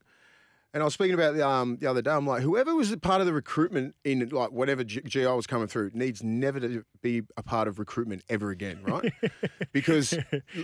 [0.73, 2.09] And I was speaking about the um the other day.
[2.11, 5.45] I'm like, whoever was a part of the recruitment in like whatever G- GI was
[5.45, 9.13] coming through needs never to be a part of recruitment ever again, right?
[9.71, 10.17] because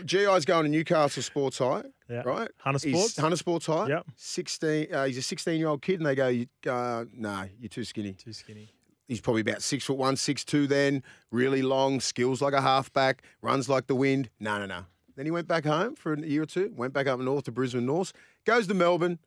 [0.06, 2.22] GI's going to Newcastle Sports High, Yeah.
[2.26, 2.50] right?
[2.58, 3.18] Hunter He's Sports.
[3.20, 3.88] Hunter Sports High.
[3.88, 4.06] Yep.
[4.16, 4.88] Sixteen.
[4.94, 7.84] Uh, he's a 16 year old kid, and they go, you, uh, "Nah, you're too
[7.84, 8.70] skinny." Too skinny.
[9.08, 10.66] He's probably about six foot one, six two.
[10.68, 14.30] Then really long, skills like a halfback, runs like the wind.
[14.40, 14.86] No, no, no.
[15.16, 16.72] Then he went back home for a year or two.
[16.76, 18.14] Went back up north to Brisbane North.
[18.46, 19.20] Goes to Melbourne,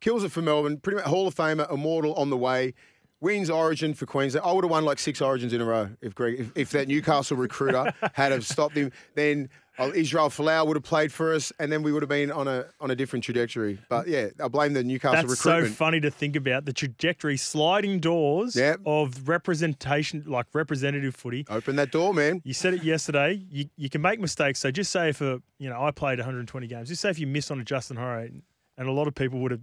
[0.00, 0.78] kills it for Melbourne.
[0.78, 2.74] Pretty much Hall of Famer, immortal on the way.
[3.20, 4.46] Wins Origin for Queensland.
[4.46, 6.86] I would have won like six Origins in a row if Greg, if, if that
[6.86, 8.92] Newcastle recruiter had have stopped him.
[9.16, 12.30] Then uh, Israel Folau would have played for us, and then we would have been
[12.30, 13.80] on a on a different trajectory.
[13.88, 15.28] But yeah, I blame the Newcastle recruiter.
[15.30, 15.76] That's so recruitment.
[15.76, 18.80] funny to think about the trajectory, sliding doors Yep.
[18.86, 21.44] of representation, like representative footy.
[21.50, 22.40] Open that door, man.
[22.44, 23.42] You said it yesterday.
[23.50, 24.60] You you can make mistakes.
[24.60, 26.88] So just say if a you know I played 120 games.
[26.88, 28.28] Just say if you miss on a Justin Horo,
[28.78, 29.60] and a lot of people would have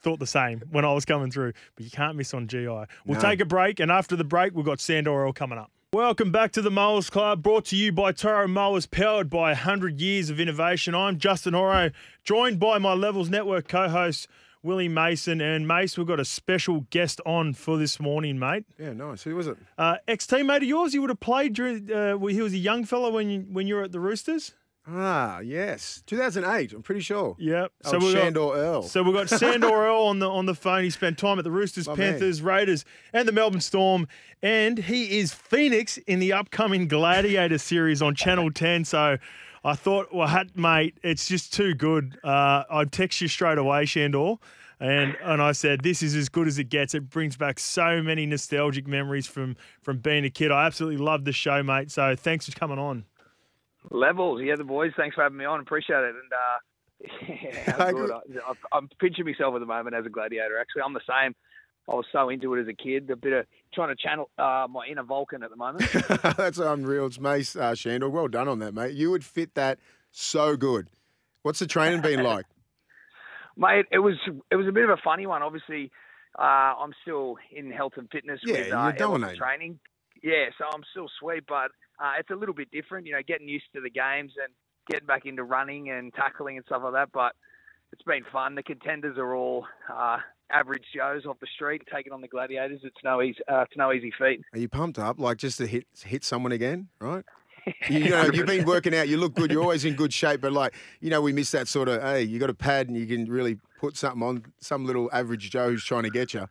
[0.00, 1.52] thought the same when I was coming through.
[1.76, 2.66] But you can't miss on GI.
[2.66, 3.20] We'll No.
[3.20, 5.70] take a break, and after the break, we've got Sandor Earl coming up.
[5.92, 10.00] Welcome back to the Mowers Club, brought to you by Toro Mowers, powered by 100
[10.00, 10.94] years of innovation.
[10.94, 11.90] I'm Justin Horo,
[12.24, 14.26] joined by my Levels Network co-host
[14.62, 15.42] Willie Mason.
[15.42, 18.64] And Mace, we've got a special guest on for this morning, mate.
[18.78, 19.22] Yeah, nice.
[19.24, 19.58] Who was it?
[19.76, 21.92] Uh, ex-teammate of yours, you would have played during.
[21.92, 24.54] Uh, he was a young fellow when you when you were at the Roosters.
[24.86, 26.72] Ah, yes, 2008.
[26.72, 27.36] I'm pretty sure.
[27.38, 27.72] Yep.
[27.84, 28.82] So we got Sandor Earl.
[28.82, 30.82] so we've got Sandor Earl on the on the phone.
[30.82, 32.10] He spent time at the Roosters, My man.
[32.12, 34.08] Panthers, Raiders, and the Melbourne Storm,
[34.42, 38.84] and he is Phoenix in the upcoming Gladiator series on Channel 10.
[38.84, 39.18] So.
[39.64, 42.18] I thought, well, hat, mate, it's just too good.
[42.24, 44.34] Uh, I'd text you straight away, Sandor.
[44.80, 46.96] And and I said, this is as good as it gets.
[46.96, 50.50] It brings back so many nostalgic memories from from being a kid.
[50.50, 51.92] I absolutely love the show, mate.
[51.92, 53.04] So thanks for coming on.
[53.90, 54.92] Levels, yeah, the boys.
[54.96, 55.60] Thanks for having me on.
[55.60, 56.14] Appreciate it.
[56.14, 58.10] And uh, yeah, good.
[58.12, 60.58] I, I'm pinching myself at the moment as a gladiator.
[60.58, 61.34] Actually, I'm the same.
[61.88, 63.10] I was so into it as a kid.
[63.10, 65.90] A bit of trying to channel uh, my inner Vulcan at the moment.
[66.36, 67.06] That's unreal.
[67.06, 68.08] It's Mace uh, Sandor.
[68.08, 68.92] Well done on that, mate.
[68.94, 69.80] You would fit that
[70.12, 70.88] so good.
[71.42, 72.46] What's the training been like?
[73.56, 74.14] Mate, it was
[74.50, 75.42] it was a bit of a funny one.
[75.42, 75.90] Obviously,
[76.38, 79.38] uh, I'm still in health and fitness Yeah, with you're uh, element dominating.
[79.40, 79.78] training.
[80.22, 83.06] Yeah, so I'm still sweet, but uh, it's a little bit different.
[83.06, 84.52] You know, getting used to the games and
[84.90, 87.10] getting back into running and tackling and stuff like that.
[87.12, 87.32] But
[87.92, 88.54] it's been fun.
[88.54, 90.18] The contenders are all uh,
[90.50, 92.80] average Joes off the street taking on the gladiators.
[92.82, 93.38] It's no easy.
[93.50, 94.40] Uh, it's no easy feat.
[94.52, 95.18] Are you pumped up?
[95.20, 97.24] Like just to hit hit someone again, right?
[97.88, 99.06] You know, you've been working out.
[99.06, 99.52] You look good.
[99.52, 100.40] You're always in good shape.
[100.40, 102.02] But like, you know, we miss that sort of.
[102.02, 105.48] Hey, you got a pad and you can really put something on some little average
[105.48, 106.48] Joe who's trying to get you.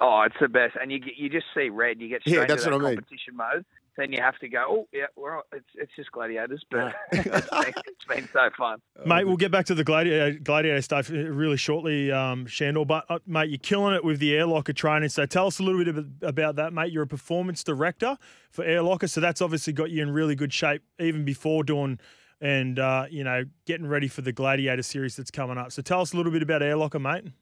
[0.00, 2.00] Oh, it's the best, and you you just see red.
[2.00, 2.96] You get Yeah, straight that's into that what I mean.
[2.96, 3.64] competition mode.
[3.96, 4.64] Then you have to go.
[4.68, 8.80] Oh, yeah, we're all, it's it's just gladiators, but it's, been, it's been so fun.
[9.06, 12.84] Mate, we'll get back to the gladiator, gladiator stuff uh, really shortly, um, Sandor.
[12.84, 15.10] But uh, mate, you're killing it with the Airlocker training.
[15.10, 16.92] So tell us a little bit about that, mate.
[16.92, 18.18] You're a performance director
[18.50, 22.00] for Airlocker, so that's obviously got you in really good shape even before doing
[22.40, 25.72] and uh, you know getting ready for the gladiator series that's coming up.
[25.72, 27.32] So tell us a little bit about Airlocker, mate.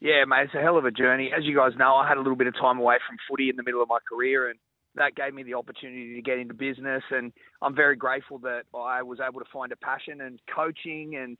[0.00, 1.32] Yeah, mate, it's a hell of a journey.
[1.36, 3.56] As you guys know, I had a little bit of time away from footy in
[3.56, 4.58] the middle of my career, and
[4.98, 7.02] that gave me the opportunity to get into business.
[7.10, 7.32] And
[7.62, 11.38] I'm very grateful that I was able to find a passion and coaching and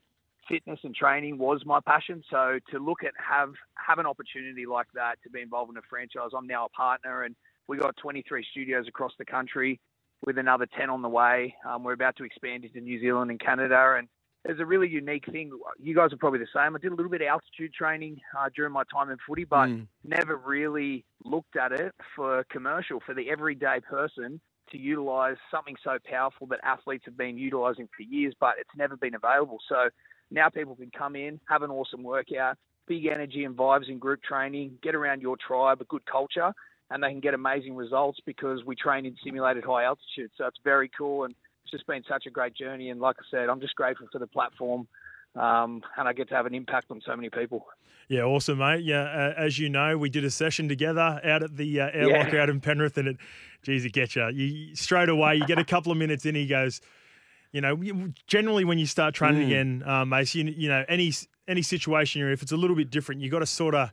[0.48, 2.22] fitness and training was my passion.
[2.30, 5.82] So to look at have have an opportunity like that to be involved in a
[5.90, 7.36] franchise, I'm now a partner, and
[7.68, 9.78] we got 23 studios across the country
[10.24, 11.54] with another 10 on the way.
[11.68, 14.08] Um, we're about to expand into New Zealand and Canada, and
[14.44, 15.50] there's a really unique thing.
[15.80, 16.74] You guys are probably the same.
[16.74, 19.66] I did a little bit of altitude training uh, during my time in footy, but
[19.66, 19.86] mm.
[20.04, 25.98] never really looked at it for commercial, for the everyday person to utilize something so
[26.08, 29.58] powerful that athletes have been utilizing for years, but it's never been available.
[29.68, 29.88] So
[30.30, 34.22] now people can come in, have an awesome workout, big energy and vibes in group
[34.22, 36.52] training, get around your tribe, a good culture,
[36.90, 40.30] and they can get amazing results because we train in simulated high altitude.
[40.36, 41.34] So it's very cool and
[41.68, 42.88] it's just been such a great journey.
[42.88, 44.88] And like I said, I'm just grateful for the platform.
[45.36, 47.66] Um, and I get to have an impact on so many people.
[48.08, 48.84] Yeah, awesome, mate.
[48.84, 52.32] Yeah, uh, as you know, we did a session together out at the uh, airlock
[52.32, 52.42] yeah.
[52.42, 53.16] out in Penrith, and it,
[53.62, 54.26] geez, it gets you.
[54.28, 54.74] you.
[54.74, 56.80] Straight away, you get a couple of minutes in, he goes,
[57.52, 57.78] you know,
[58.26, 59.46] generally when you start training mm.
[59.46, 61.12] again, um, mate, you, you know, any
[61.46, 63.92] any situation you're in, if it's a little bit different, you got to sort of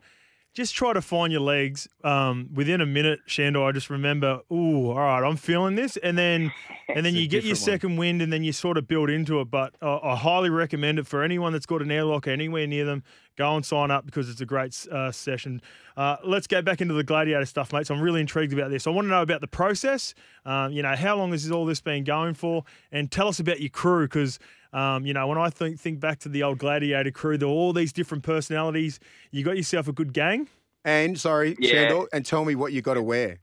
[0.56, 1.88] just try to find your legs.
[2.04, 6.18] Um, within a minute, Sandor, I just remember, ooh, all right, I'm feeling this, and
[6.18, 6.52] then
[6.88, 7.98] and then you get your second one.
[7.98, 9.52] wind, and then you sort of build into it.
[9.52, 13.04] But uh, I highly recommend it for anyone that's got an airlock anywhere near them.
[13.38, 15.62] Go and sign up because it's a great uh, session.
[15.98, 17.88] Uh, let's go back into the gladiator stuff, mate.
[17.88, 18.88] So I'm really intrigued about this.
[18.88, 20.14] I want to know about the process.
[20.46, 22.64] Um, you know, how long has all this been going for?
[22.92, 24.40] And tell us about your crew because
[24.76, 27.54] um, you know, when I think think back to the old Gladiator crew, there were
[27.54, 29.00] all these different personalities.
[29.32, 30.50] You got yourself a good gang.
[30.84, 31.88] And sorry, yeah.
[31.88, 33.38] Sandor, and tell me what you got to wear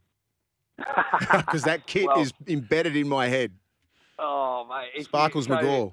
[1.20, 3.52] because that kit well, is embedded in my head.
[4.18, 5.92] Oh mate, Sparkles you, McGraw.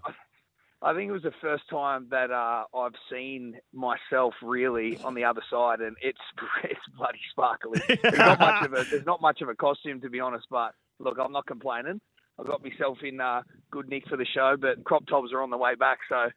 [0.81, 5.25] I think it was the first time that uh, I've seen myself really on the
[5.25, 6.19] other side, and it's
[6.63, 7.81] it's bloody sparkly.
[8.01, 10.73] There's not much of a there's not much of a costume to be honest, but
[10.99, 11.99] look, I'm not complaining.
[12.39, 15.49] I got myself in uh, good nick for the show, but crop tops are on
[15.49, 15.99] the way back.
[16.07, 16.29] So,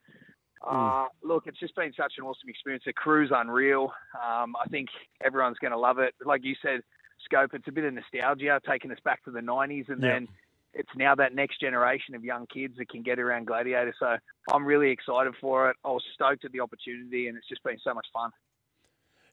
[0.67, 1.07] uh, mm.
[1.23, 2.83] look, it's just been such an awesome experience.
[2.85, 3.93] The crew's unreal.
[4.13, 4.89] Um, I think
[5.23, 6.13] everyone's going to love it.
[6.25, 6.81] Like you said,
[7.23, 10.27] Scope, it's a bit of nostalgia, taking us back to the 90s, and then
[10.73, 13.93] it's now that next generation of young kids that can get around Gladiator.
[13.99, 14.17] So
[14.51, 15.75] I'm really excited for it.
[15.85, 18.31] I was stoked at the opportunity, and it's just been so much fun.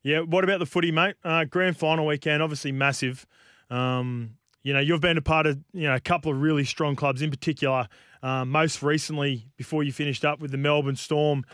[0.02, 1.16] Yeah, what about the footy, mate?
[1.24, 3.26] Uh, grand final weekend, obviously massive.
[3.68, 6.96] Um, you know, you've been a part of you know a couple of really strong
[6.96, 7.88] clubs, in particular,
[8.22, 11.44] um, most recently before you finished up with the Melbourne Storm.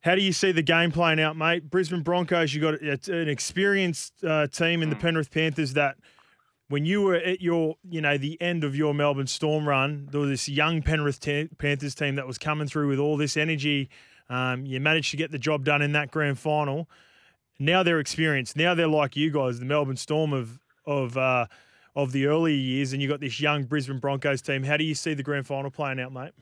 [0.00, 1.70] How do you see the game playing out, mate?
[1.70, 5.96] Brisbane Broncos, you got an experienced uh, team in the Penrith Panthers that
[6.72, 10.22] when you were at your, you know, the end of your Melbourne Storm run, there
[10.22, 13.90] was this young Penrith t- Panthers team that was coming through with all this energy.
[14.30, 16.88] Um, you managed to get the job done in that grand final.
[17.58, 18.56] Now they're experienced.
[18.56, 21.44] Now they're like you guys, the Melbourne Storm of of uh,
[21.94, 24.62] of the earlier years, and you've got this young Brisbane Broncos team.
[24.62, 26.32] How do you see the grand final playing out, mate?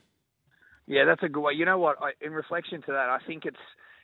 [0.87, 1.55] Yeah, that's a good way.
[1.55, 1.97] You know what?
[2.01, 3.57] I, in reflection to that, I think it's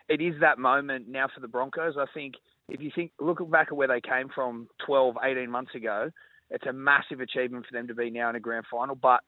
[0.08, 1.94] it is that moment now for the Broncos.
[1.96, 2.34] I think
[2.68, 6.10] if you think look back at where they came from 12, 18 months ago,
[6.50, 8.94] it's a massive achievement for them to be now in a grand final.
[8.94, 9.20] But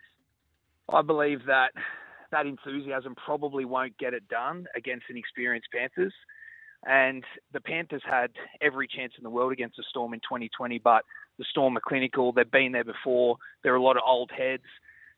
[0.93, 1.73] I believe that
[2.31, 6.15] that enthusiasm probably won't get it done against an experienced Panthers.
[6.87, 11.03] And the Panthers had every chance in the world against the Storm in 2020, but
[11.39, 12.33] the Storm are clinical.
[12.33, 13.37] They've been there before.
[13.63, 14.63] There are a lot of old heads.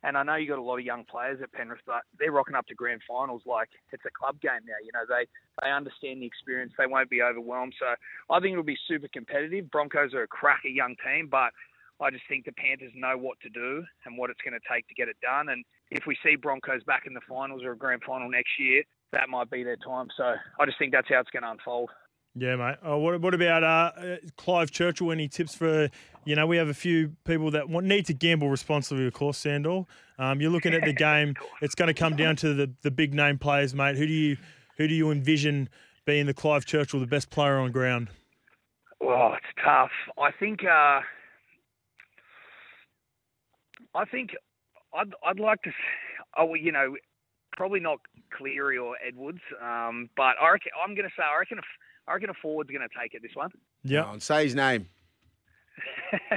[0.02, 2.54] And I know you got a lot of young players at Penrith, but they're rocking
[2.54, 4.80] up to grand finals like it's a club game now.
[4.82, 5.26] You know, they
[5.62, 6.72] they understand the experience.
[6.78, 7.74] They won't be overwhelmed.
[7.78, 7.86] So
[8.30, 9.70] I think it'll be super competitive.
[9.70, 11.52] Broncos are a cracker young team, but
[12.00, 14.88] I just think the Panthers know what to do and what it's going to take
[14.88, 15.50] to get it done.
[15.50, 18.82] And if we see Broncos back in the finals or a grand final next year,
[19.12, 20.08] that might be their time.
[20.16, 21.90] So I just think that's how it's going to unfold.
[22.34, 22.76] Yeah, mate.
[22.82, 25.10] Oh, what, what about uh, Clive Churchill?
[25.10, 25.90] Any tips for,
[26.24, 29.36] you know, we have a few people that want, need to gamble responsibly, of course,
[29.38, 29.84] Sandor.
[30.18, 31.34] Um, you're looking at the game.
[31.60, 33.96] It's going to come down to the, the big name players, mate.
[33.96, 34.36] Who do you
[34.76, 35.68] who do you envision
[36.06, 38.08] being the Clive Churchill, the best player on ground?
[39.00, 39.90] Well, it's tough.
[40.18, 41.00] I think uh,
[43.94, 44.30] I think
[44.94, 45.72] I'd I'd like to.
[46.38, 46.96] Oh, you know,
[47.60, 47.98] probably not
[48.34, 51.58] Cleary or Edwards, um, but I reckon, I'm going to say I reckon.
[51.58, 51.64] If,
[52.08, 53.50] I reckon a forward's going to take it this one.
[53.84, 54.10] Yeah.
[54.10, 54.88] And say his name.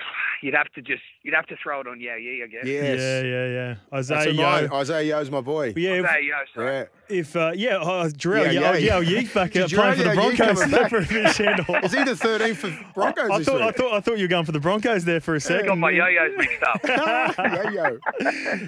[0.42, 2.66] you'd have to just you'd have to throw it on yeah yeah I guess.
[2.66, 3.00] Yes.
[3.00, 3.98] Yeah, yeah, yeah.
[3.98, 4.64] Isaiah who mine.
[4.64, 4.76] Yo.
[4.76, 5.72] Isaiah Yeo's my boy.
[5.76, 6.74] Yeah, if, There you sorry.
[6.74, 6.84] Yeah.
[7.08, 9.28] if uh, yeah, uh, Jarrell, Yeah, yeah, yeah, yeah, yeah.
[9.34, 11.80] Back uh, playing for the Broncos coming for a bit, Sandor.
[11.84, 14.28] Is he the 13th for Broncos I this thought, I thought I thought you were
[14.28, 15.66] going for the Broncos there for a second.
[15.66, 16.80] Got my yo-yos mixed up.
[16.84, 17.98] yeah, yo.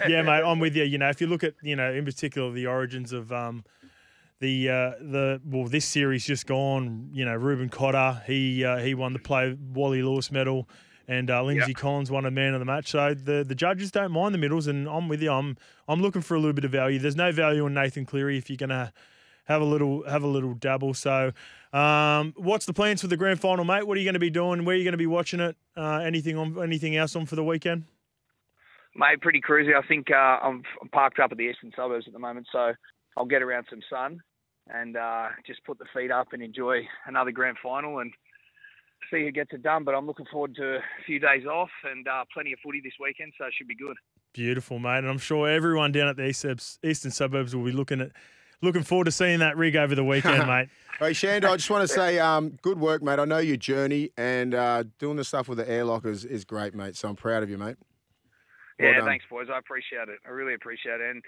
[0.09, 0.85] yeah, mate, I'm with you.
[0.85, 3.65] You know, if you look at you know, in particular, the origins of um,
[4.41, 7.09] the uh, the well, this series just gone.
[7.13, 10.69] You know, Reuben Cotter, he uh, he won the play Wally Lewis medal,
[11.09, 12.91] and uh, Lindsay Collins won a man of the match.
[12.91, 15.33] So the the judges don't mind the middles, and I'm with you.
[15.33, 15.57] I'm
[15.89, 16.99] I'm looking for a little bit of value.
[16.99, 18.93] There's no value in Nathan Cleary if you're gonna
[19.45, 20.95] have a little have a little dabble.
[20.95, 21.33] So.
[21.71, 23.87] Um, what's the plans for the grand final, mate?
[23.87, 24.65] What are you going to be doing?
[24.65, 25.55] Where are you going to be watching it?
[25.77, 27.85] Uh, anything on anything else on for the weekend?
[28.97, 29.77] Mate, pretty cruisy.
[29.77, 32.73] I think uh, I'm, I'm parked up at the eastern suburbs at the moment, so
[33.19, 34.21] I'll get around some sun
[34.73, 38.13] and uh, just put the feet up and enjoy another grand final and
[39.11, 39.85] see who gets it done.
[39.85, 42.95] But I'm looking forward to a few days off and uh, plenty of footy this
[43.01, 43.97] weekend, so it should be good.
[44.33, 44.99] Beautiful, mate.
[44.99, 48.13] And I'm sure everyone down at the eastern suburbs will be looking at
[48.61, 50.69] looking forward to seeing that rig over the weekend, mate.
[50.99, 53.19] Hey, Sandor, I just want to say um, good work, mate.
[53.19, 56.75] I know your journey and uh, doing the stuff with the airlock is, is great,
[56.75, 56.97] mate.
[56.97, 57.77] So I'm proud of you, mate.
[58.79, 59.07] Well yeah, done.
[59.07, 59.47] thanks, boys.
[59.53, 60.19] I appreciate it.
[60.27, 61.11] I really appreciate it.
[61.11, 61.23] And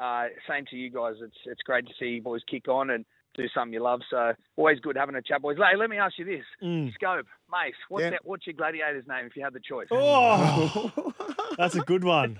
[0.00, 1.14] uh, same to you guys.
[1.20, 3.04] It's it's great to see you boys kick on and
[3.36, 4.00] do something you love.
[4.10, 5.56] So always good having a chat, boys.
[5.56, 6.92] Hey, let me ask you this: Mm.
[6.94, 8.10] Scope, Mace, what's Yeah.
[8.10, 8.20] that?
[8.24, 9.86] What's your gladiator's name if you had the choice?
[9.90, 10.92] Oh,
[11.58, 12.38] that's a good one.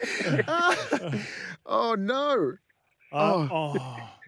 [1.66, 2.52] oh, no.
[3.12, 3.74] Uh, oh,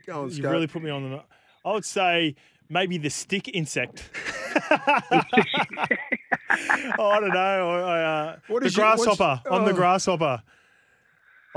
[0.06, 0.52] Go on, you Scott.
[0.52, 1.22] really put me on the.
[1.64, 2.34] I would say
[2.68, 4.08] maybe the stick insect.
[6.98, 7.70] oh, I don't know.
[7.84, 9.42] I, uh, What the is your- what's- grasshopper.
[9.50, 9.74] I'm the oh.
[9.74, 10.42] grasshopper.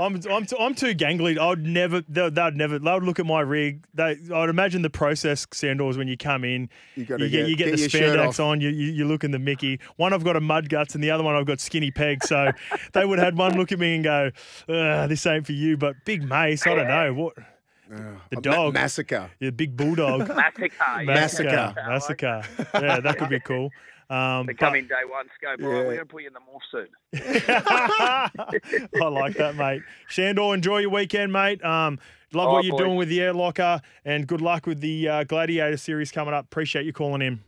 [0.00, 1.38] I'm I'm too, I'm too gangly.
[1.38, 2.00] I'd never.
[2.08, 2.78] They, they'd never.
[2.80, 3.84] They would look at my rig.
[3.94, 4.16] They.
[4.34, 6.68] I'd imagine the process sandals when you come in.
[6.96, 8.60] You you get, get- you get, get the your shirt spandex on.
[8.60, 9.78] You, you you look in the Mickey.
[9.96, 12.24] One I've got a mud guts, and the other one I've got skinny peg.
[12.24, 12.50] So
[12.92, 14.30] they would have had one look at me and go,
[14.66, 16.66] "This ain't for you." But big mace.
[16.66, 17.34] I don't know what.
[17.88, 17.96] The
[18.32, 18.74] A ma- dog.
[18.74, 19.30] massacre.
[19.38, 20.26] Yeah, big bulldog.
[20.26, 20.68] Massacre.
[21.04, 21.74] Massacre.
[21.76, 21.84] Massacre.
[21.86, 22.42] Massacre.
[22.74, 23.70] Yeah, that could be cool.
[24.10, 25.60] Um, They but- come in day one, Scope.
[25.62, 26.90] All right, we're going to put you in the morph suit.
[29.00, 29.82] I like that, mate.
[30.08, 31.64] Sandor, enjoy your weekend, mate.
[31.64, 31.98] Um,
[32.32, 32.84] love All what you're boys.
[32.86, 36.44] doing with the Airlocker, and good luck with the uh, Gladiator series coming up.
[36.46, 37.40] Appreciate you calling in.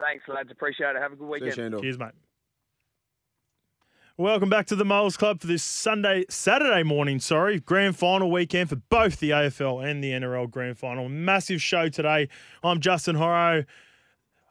[0.00, 0.50] Thanks, lads.
[0.50, 1.02] Appreciate it.
[1.02, 1.54] Have a good See you, weekend.
[1.54, 1.80] Sandor.
[1.80, 2.12] Cheers, mate.
[4.16, 8.68] Welcome back to the Mowers Club for this Sunday, Saturday morning, sorry, grand final weekend
[8.68, 11.08] for both the AFL and the NRL grand final.
[11.08, 12.28] Massive show today.
[12.62, 13.64] I'm Justin Horo,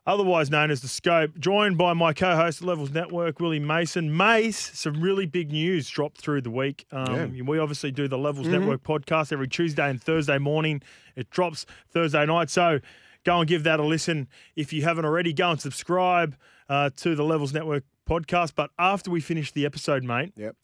[0.05, 4.15] otherwise known as The Scope, joined by my co host Levels Network, Willie Mason.
[4.15, 6.85] Mace, some really big news dropped through the week.
[6.91, 10.81] Um, We obviously do the Levels Network podcast every Tuesday and Thursday morning.
[11.15, 12.49] It drops Thursday night.
[12.49, 12.79] So
[13.23, 14.27] go and give that a listen.
[14.55, 16.35] If you haven't already, go and subscribe
[16.69, 18.53] uh, to the Levels Network podcast.
[18.55, 20.55] But after we finish the episode, mate, Yep.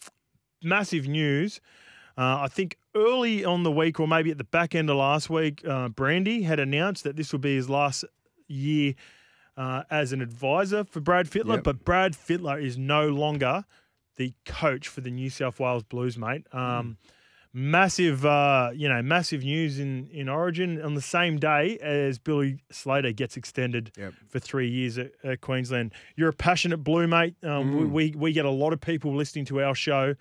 [0.64, 1.62] massive news.
[2.18, 5.30] Uh, I think early on the week, or maybe at the back end of last
[5.30, 8.06] week, uh, Brandy had announced that this will be his last
[8.48, 8.94] year
[9.58, 11.56] uh, as an advisor for Brad Fittler.
[11.56, 11.64] Yep.
[11.64, 13.66] But Brad Fittler is no longer
[14.18, 16.46] the coach for the New South Wales Blues, mate.
[16.54, 16.98] Um,
[17.58, 22.60] Massive, uh, you know, massive news in in Origin on the same day as Billy
[22.70, 24.14] Slater gets extended Yep.
[24.28, 25.94] for three years at, at Queensland.
[26.18, 27.36] You're a passionate Blue mate.
[27.44, 27.76] Um, Mm.
[27.80, 30.16] we, we we get a lot of people listening to our show.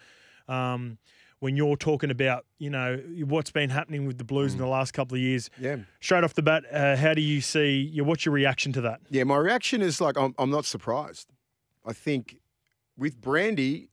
[0.46, 0.98] Um,
[1.44, 4.54] when you're talking about, you know, what's been happening with the Blues Mm.
[4.54, 5.76] in the last couple of years, Yeah.
[6.00, 7.82] straight off the bat, uh, how do you see?
[7.92, 9.02] Your, what's your reaction to that?
[9.10, 11.28] Yeah, my reaction is like I'm, I'm not surprised.
[11.84, 12.38] I think
[12.96, 13.90] with Brandy,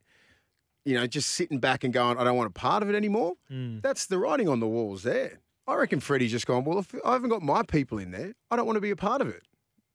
[0.86, 3.34] you know, just sitting back and going, I don't want a part of it anymore.
[3.52, 3.82] Mm.
[3.82, 5.42] That's the writing on the walls there.
[5.68, 8.56] I reckon Freddie's just gone, well, if I haven't got my people in there, I
[8.56, 9.44] don't want to be a part of it.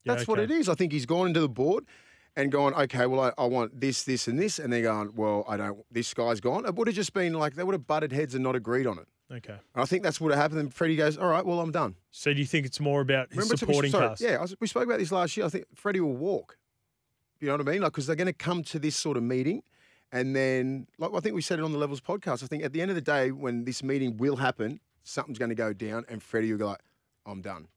[0.05, 0.69] Yeah, That's what it is.
[0.69, 1.85] I think he's gone into the board
[2.37, 4.59] and going, okay, well, I, I want this, this, and this.
[4.59, 6.67] And they're going, well, I don't, this guy's gone.
[6.67, 8.99] It would have just been like, they would have butted heads and not agreed on
[8.99, 9.09] it.
[9.33, 9.55] Okay.
[9.75, 10.61] And I think that's what happened.
[10.61, 11.97] And Freddie goes, all right, well, I'm done.
[12.11, 14.21] So do you think it's more about his Remember, supporting sorry, cast?
[14.21, 15.47] Yeah, I was, we spoke about this last year.
[15.47, 16.59] I think Freddie will walk.
[17.41, 17.83] You know what I mean?
[17.83, 19.63] Like, because they're going to come to this sort of meeting,
[20.11, 22.43] and then, like I think we said it on the Levels podcast.
[22.43, 25.51] I think at the end of the day, when this meeting will happen, something's going
[25.51, 26.81] to go down, and Freddie will go like,
[27.27, 27.69] "I'm done."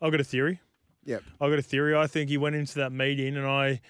[0.00, 0.60] I've got a theory.
[1.04, 1.22] Yep.
[1.42, 1.94] I've got a theory.
[1.94, 3.80] I think he went into that meeting, and I.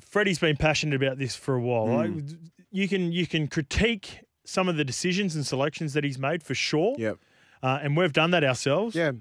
[0.00, 1.86] Freddie's been passionate about this for a while.
[2.06, 2.18] Hmm.
[2.18, 6.42] I- you can you can critique some of the decisions and selections that he's made
[6.42, 7.18] for sure, Yep.
[7.62, 8.96] uh, and we've done that ourselves.
[8.96, 9.12] Yeah.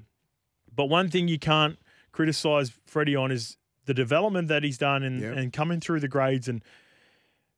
[0.74, 1.78] But one thing you can't
[2.14, 5.36] criticize Freddie on is the development that he's done and, Yep.
[5.38, 6.64] and coming through the grades and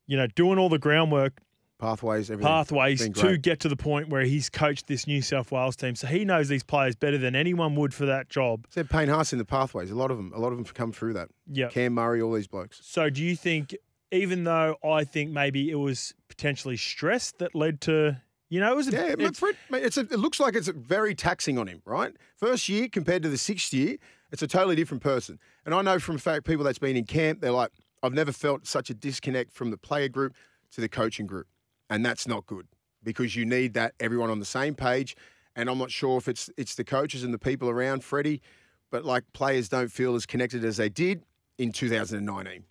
[0.07, 1.39] you know doing all the groundwork
[1.84, 2.51] pathways, everything.
[2.51, 5.95] pathways to get to the point where he's coached this New South Wales team.
[5.95, 8.65] So he knows these players better than anyone would for that job.
[8.69, 9.91] Said Payne Haas in the pathways.
[9.91, 10.31] A lot of them.
[10.36, 11.29] A lot of them have come through that.
[11.51, 11.69] Yeah.
[11.69, 12.79] Cam Murray, all these blokes.
[12.84, 13.75] So do you think,
[14.11, 18.75] even though I think maybe it was potentially stress that led to, you know, it
[18.75, 21.67] was a, Yeah, it's- it's, Fred, it's a, it looks like it's very taxing on
[21.67, 22.13] him, right?
[22.38, 23.97] First year compared to the sixth year,
[24.31, 25.39] it's a totally different person.
[25.65, 27.71] And I know from fact people that's been in camp, they're like,
[28.01, 30.36] I've never felt such a disconnect from the player group
[30.73, 31.47] to the coaching group,
[31.89, 32.67] and that's not good
[33.03, 35.15] because you need that everyone on the same page.
[35.55, 38.41] And I'm not sure if it's it's the coaches and the people around Freddie,
[38.89, 41.23] but like players don't feel as connected as they did
[41.57, 42.63] in 2019.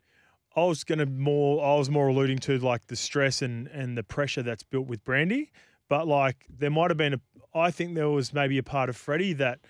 [0.55, 4.03] I was gonna more I was more alluding to like the stress and and the
[4.03, 5.51] pressure that's built with Brandy,
[5.89, 7.21] but like there might have been a
[7.55, 9.61] I think there was maybe a part of Freddie that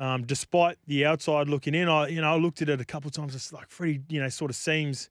[0.00, 3.08] um, despite the outside looking in, I you know I looked at it a couple
[3.08, 3.34] of times.
[3.34, 5.08] It's like Freddie, you know, sort of seems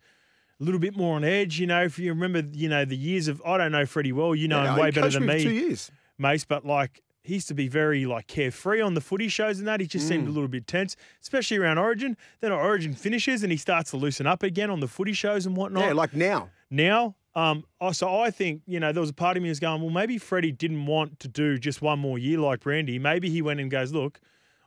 [0.60, 1.60] a little bit more on edge.
[1.60, 4.34] You know, if you remember, you know, the years of I don't know Freddie well.
[4.36, 5.91] You know Yeah, him way better than me two years.
[6.18, 9.68] Mace, but like he used to be very like carefree on the footy shows and
[9.68, 9.80] that.
[9.80, 10.10] He just Mm.
[10.10, 12.16] seemed a little bit tense, especially around Origin.
[12.39, 15.55] Then Origin finishes and he starts to loosen up again on the footy shows and
[15.55, 15.84] whatnot.
[15.86, 16.49] Yeah, like now.
[16.72, 19.60] now, um, oh, so I think you know there was a part of me was
[19.60, 22.97] going, well, maybe Freddie didn't want to do just one more year like Brandy.
[22.97, 24.20] Maybe he went and goes, look.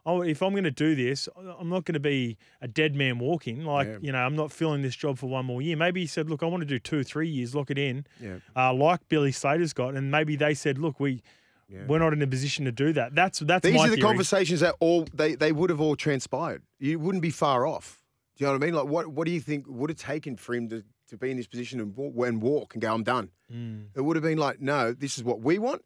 [0.06, 3.18] Oh, if I'm going to do this, I'm not going to be a dead man
[3.18, 3.64] walking.
[3.64, 3.98] Like, Yeah.
[4.00, 5.76] you know, I'm not filling this job for one more year.
[5.76, 8.38] Maybe he said, look, I want to do two, three years, lock it in, Yeah.
[8.56, 9.94] uh, like Billy Slater's got.
[9.94, 11.22] And maybe they said, look, we,
[11.68, 11.84] Yeah.
[11.86, 13.14] we're not in a position to do that.
[13.14, 14.00] That's that's These are the theory.
[14.02, 16.62] conversations that all they, they would have all transpired.
[16.78, 18.02] You wouldn't be far off.
[18.36, 18.74] Do you know what I mean?
[18.74, 21.36] Like, what what do you think would have taken for him to, to be in
[21.36, 23.28] this position and walk, and walk and go, I'm done?
[23.52, 23.88] Mm.
[23.94, 25.82] It would have been like, no, this is what we want,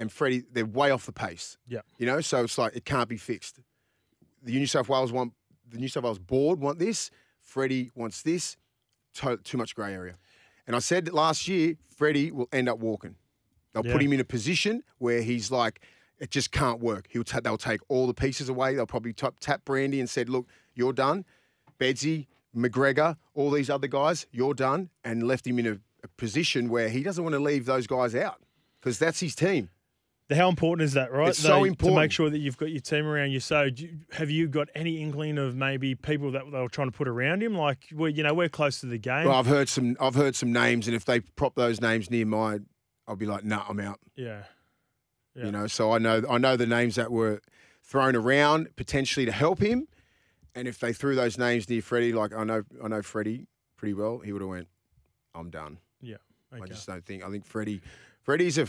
[0.00, 1.58] and Freddie, they're way off the pace.
[1.68, 1.80] Yeah.
[1.98, 3.60] You know, so it's like it can't be fixed.
[4.42, 5.32] The New South Wales want
[5.70, 7.10] the New South Wales board want this.
[7.40, 8.56] Freddie wants this.
[9.18, 10.16] To, too much grey area.
[10.66, 13.14] And I said last year, Freddie will end up walking.
[13.72, 15.80] They'll put him in a position where he's like,
[16.18, 17.06] it just can't work.
[17.10, 18.74] He'll ta- they'll take all the pieces away.
[18.74, 21.24] They'll probably tap, tap Brandy and said, look, you're done.
[21.78, 22.26] Bedsy,
[22.56, 26.88] McGregor, all these other guys, you're done, and left him in a, a position where
[26.88, 28.40] he doesn't want to leave those guys out
[28.80, 29.70] because that's his team.
[30.30, 31.28] How important is that, right?
[31.28, 33.40] It's so Though, To make sure that you've got your team around you.
[33.40, 36.90] So, do you, have you got any inkling of maybe people that they were trying
[36.90, 37.54] to put around him?
[37.54, 39.26] Like, we, you know, we're close to the game.
[39.26, 39.96] Well, I've heard some.
[40.00, 42.66] I've heard some names, and if they prop those names near mine,
[43.06, 44.00] I'll be like, nah, I'm out.
[44.16, 44.44] yeah.
[45.36, 45.46] Yeah.
[45.46, 47.40] You know, so I know I know the names that were
[47.82, 49.88] thrown around potentially to help him,
[50.54, 53.94] and if they threw those names near Freddie, like I know I know Freddie pretty
[53.94, 54.68] well, he would have went,
[55.34, 55.78] I'm done.
[56.00, 56.18] Yeah.
[56.52, 57.24] I just don't think.
[57.24, 57.80] I think Freddie,
[58.22, 58.68] Freddie's a,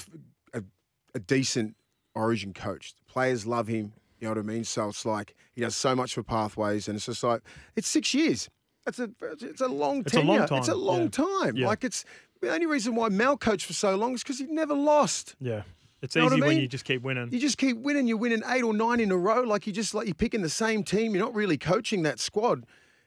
[1.15, 1.75] a, decent
[2.13, 2.93] Origin coach.
[2.95, 3.93] The players love him.
[4.19, 4.63] You know what I mean?
[4.63, 7.41] So it's like he does so much for pathways, and it's just like
[7.75, 8.49] it's six years.
[8.85, 9.09] That's a
[9.41, 10.59] it's a long It's a long tenure.
[10.59, 11.09] It's a time, long yeah.
[11.09, 11.55] time.
[11.57, 11.67] Yeah.
[11.67, 12.05] Like it's
[12.41, 15.35] the only reason why Mal coached for so long is because he never lost.
[15.39, 15.63] Yeah.
[16.01, 17.29] It's Know easy I when you just keep winning.
[17.31, 18.07] You just keep winning.
[18.07, 19.41] You're winning eight or nine in a row.
[19.41, 21.15] Like you just like you're picking the same team.
[21.15, 22.65] You're not really coaching that squad.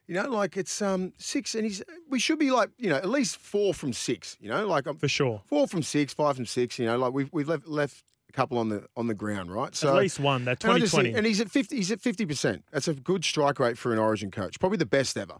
[0.08, 3.08] You know, like it's um six, and he's we should be like you know at
[3.08, 4.36] least four from six.
[4.40, 5.42] You know, like I'm for sure.
[5.46, 6.78] four from six, five from six.
[6.78, 9.74] You know, like we've we've left left a couple on the on the ground, right?
[9.76, 10.44] So At least one.
[10.46, 11.12] That and 2020.
[11.14, 11.76] and he's at fifty.
[11.76, 12.64] He's at fifty percent.
[12.72, 14.58] That's a good strike rate for an Origin coach.
[14.58, 15.36] Probably the best ever.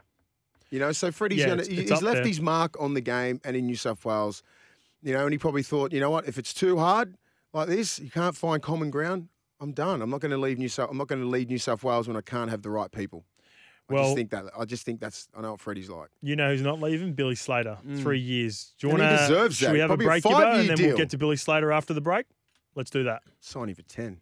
[0.71, 2.27] You know, so Freddie's Yeah, gonna it's- it's he's left there.
[2.27, 4.43] his mark on the game and in New South Wales.
[5.03, 7.16] You know, and he probably thought, you know what, if it's too hard
[7.55, 9.29] like this, you can't find common ground.
[9.61, 10.03] I'm done.
[10.03, 10.91] I'm not going to leave New South.
[10.91, 13.25] I'm not going to lead New South Wales when I can't have the right people.
[13.91, 14.45] I Well- just think that.
[14.59, 15.28] I just think that's.
[15.36, 16.09] I know what Freddie's like.
[16.22, 17.14] you know who's not leaving?
[17.14, 17.78] Billy Slater.
[17.97, 18.74] Three years.
[18.78, 18.99] Do you Mm.
[18.99, 19.16] Want to?
[19.26, 19.72] deserves Should that.
[19.72, 20.86] we have Probably a a break, Gibbo, and then deal.
[20.89, 22.26] we'll get to Billy Slater after the break?
[22.74, 23.22] Let's do that.
[23.41, 24.20] Signing for ten.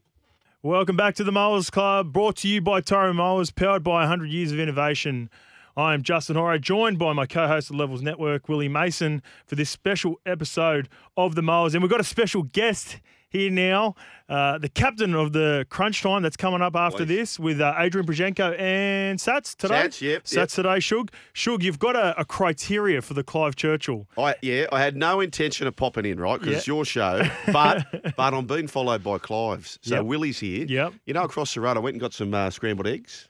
[0.62, 4.30] Welcome back to the Mowers Club, brought to you by Toro Mowers, powered by 100
[4.30, 5.30] years of innovation.
[5.76, 9.68] I am Justin Horo, joined by my co-host of Levels Network, Willie Mason, for this
[9.70, 11.74] special episode of the Mowers.
[11.74, 12.98] And we've got a special guest
[13.36, 13.94] here now,
[14.28, 17.08] uh, the captain of the Crunch Time that's coming up after Boys.
[17.08, 19.74] this with uh, Adrian Brzezenko and Sats today.
[19.74, 20.48] Sats, yep, Sats yep.
[20.48, 21.10] today, Shug.
[21.32, 24.06] Shug, you've got a, a criteria for the Clive Churchill.
[24.18, 26.38] I yeah, I had no intention of popping in, right?
[26.40, 26.58] Because Yeah.
[26.58, 27.22] it's your show.
[27.52, 29.78] But but I'm being followed by Clives.
[29.82, 30.04] So Yep.
[30.06, 30.64] Willie's here.
[30.66, 30.94] Yep.
[31.06, 33.28] You know, across the road, I went and got some uh, scrambled eggs.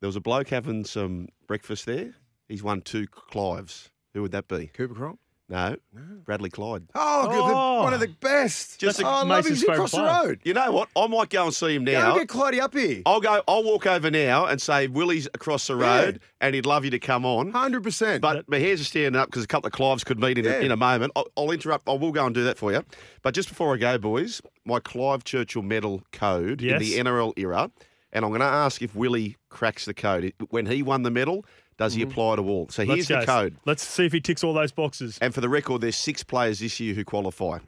[0.00, 2.14] There was a bloke having some breakfast there.
[2.48, 3.90] He's won two Clives.
[4.12, 4.66] Who would that be?
[4.68, 5.18] Cooper Cronk.
[5.46, 5.76] No,
[6.24, 6.84] Bradley Clyde.
[6.94, 7.38] Oh, good.
[7.38, 7.76] Oh.
[7.78, 8.80] The, one of the best.
[8.80, 9.28] Just oh, a- I love him.
[9.28, 10.28] Mason's He's across favourite the player.
[10.30, 10.40] road.
[10.42, 10.88] You know what?
[10.96, 12.00] I might go and see him now.
[12.00, 12.18] Go now.
[12.18, 13.02] get Clydie up here.
[13.04, 13.42] I'll go.
[13.46, 16.00] I'll walk over now and say Willie's across the Yeah.
[16.04, 17.50] road, and he'd love you to come on.
[17.50, 18.22] Hundred percent.
[18.22, 20.52] But my hairs are standing up because a couple of Clives could meet in, Yeah.
[20.52, 21.12] a, in a moment.
[21.14, 21.88] I'll, I'll interrupt.
[21.90, 22.82] I will go and do that for you.
[23.22, 27.70] But just before I go, boys, my Clive Churchill medal code in the NRL era,
[28.14, 30.32] and I'm going to ask if Willie cracks the code.
[30.48, 31.44] When he won the medal,
[31.76, 32.68] does he apply to all?
[32.68, 33.26] So Let's here's the go.
[33.26, 33.56] code.
[33.64, 35.18] Let's see if he ticks all those boxes.
[35.20, 37.58] And for the record, there's six players this year who qualify.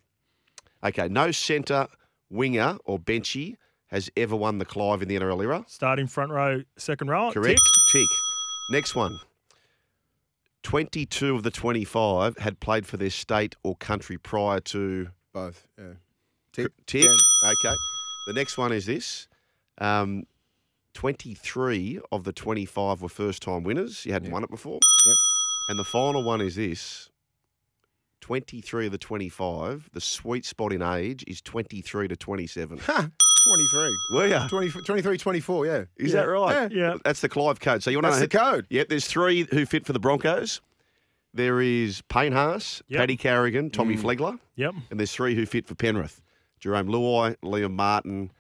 [0.85, 1.89] Okay, no centre,
[2.31, 3.57] winger, or benchy
[3.89, 5.65] has ever won the Clive in the NRL era.
[5.67, 7.31] Starting front row, second row.
[7.33, 7.59] Correct.
[7.93, 8.03] Tick.
[8.03, 8.09] Tick.
[8.71, 9.19] Next one.
[10.63, 15.67] 22 of the 25 had played for their state or country prior to Both.
[15.79, 15.85] Yeah.
[16.53, 16.73] Tick.
[16.87, 16.87] Tick.
[16.87, 17.05] Tick.
[17.05, 17.51] Yeah.
[17.51, 17.77] Okay.
[18.27, 19.29] The next one is this.
[19.79, 20.25] Um,
[20.97, 24.07] 23 of the 25 were first time winners.
[24.07, 24.33] You hadn't Yep.
[24.33, 24.81] won it before.
[25.07, 25.17] Yep.
[25.69, 27.11] And the final one is this
[28.23, 32.79] 23 of the 25, the sweet spot in age is 23 to 27.
[32.79, 33.11] Ha!
[33.45, 33.97] 23.
[34.15, 34.49] Were ya?
[34.49, 35.85] 20, 23, 24, yeah.
[35.99, 36.21] Is Yeah.
[36.23, 36.73] that right?
[36.73, 36.79] Yeah.
[36.93, 36.97] Yeah.
[37.05, 37.83] That's the Clive code.
[37.83, 38.67] So you want That's to the code.
[38.71, 40.61] Yep, there's three who fit for the Broncos.
[41.35, 42.99] There is Payne Haas, Yep.
[43.01, 44.03] Paddy Carrigan, Tommy Mm.
[44.03, 44.75] Flegler, Yep.
[44.91, 46.23] and there's three who fit for Penrith.
[46.59, 48.31] Jerome Luai, Liam Martin,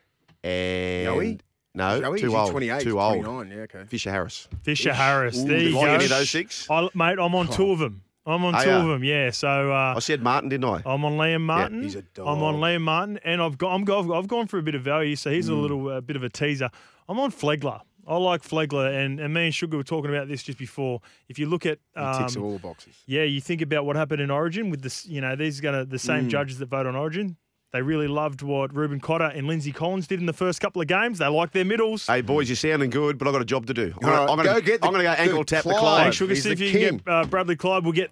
[0.43, 1.39] and Joey?
[1.77, 3.25] No, Joey, too old, 28, too old.
[3.25, 3.85] 29, yeah, okay.
[3.87, 4.49] Fisher Harris.
[4.63, 4.97] Fisher Ish.
[4.97, 5.39] Harris.
[5.39, 5.95] Ooh, there did you Like go.
[5.95, 6.67] any of those six?
[6.71, 8.03] I, mate, I'm on two of them.
[8.29, 8.81] I'm on Are two ya?
[8.81, 9.05] of them.
[9.05, 9.31] Yeah.
[9.31, 10.83] So uh, I said Martin, didn't I?
[10.85, 11.79] I'm on Liam Martin.
[11.79, 12.63] Yeah, he's a I'm on dog.
[12.63, 15.15] Liam Martin, and I've got I'm go, I've gone for a bit of value.
[15.15, 15.63] So here's a Mm.
[15.63, 16.69] little uh, bit of a teaser.
[17.09, 17.83] I'm on Flegler.
[18.09, 21.01] I like Flegler, and, and me and Sugar were talking about this just before.
[21.29, 22.95] If you look at He ticks um, all the boxes.
[23.07, 25.07] yeah, you think about what happened in Origin with this.
[25.07, 26.01] You know, these are gonna the Mm.
[26.01, 27.37] same judges that vote on Origin.
[27.73, 30.89] They really loved what Reuben Cotter and Lindsay Collins did in the first couple of
[30.89, 31.19] games.
[31.19, 32.07] They liked their middles.
[32.07, 33.93] Hey boys, you're sounding good, but I've got a job to do.
[34.03, 35.71] I'm All right, gonna, go gonna, get the- I'm gonna go the ankle tap the
[35.71, 35.81] Clive.
[35.81, 36.05] Clive.
[36.07, 37.83] Hey, Sugar, He's see if the you can get uh, Bradley Clyde.
[37.85, 38.11] We'll get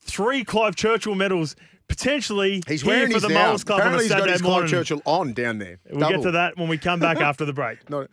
[0.00, 1.56] three Clive Churchill medals
[1.88, 3.48] potentially He's here wearing for the now.
[3.48, 4.68] Mowers Club on a Apparently, he's got Saturday his Clive.
[4.70, 5.78] Churchill on down there.
[5.90, 7.90] We'll get to that when we come back after the break.
[7.90, 8.08] Not,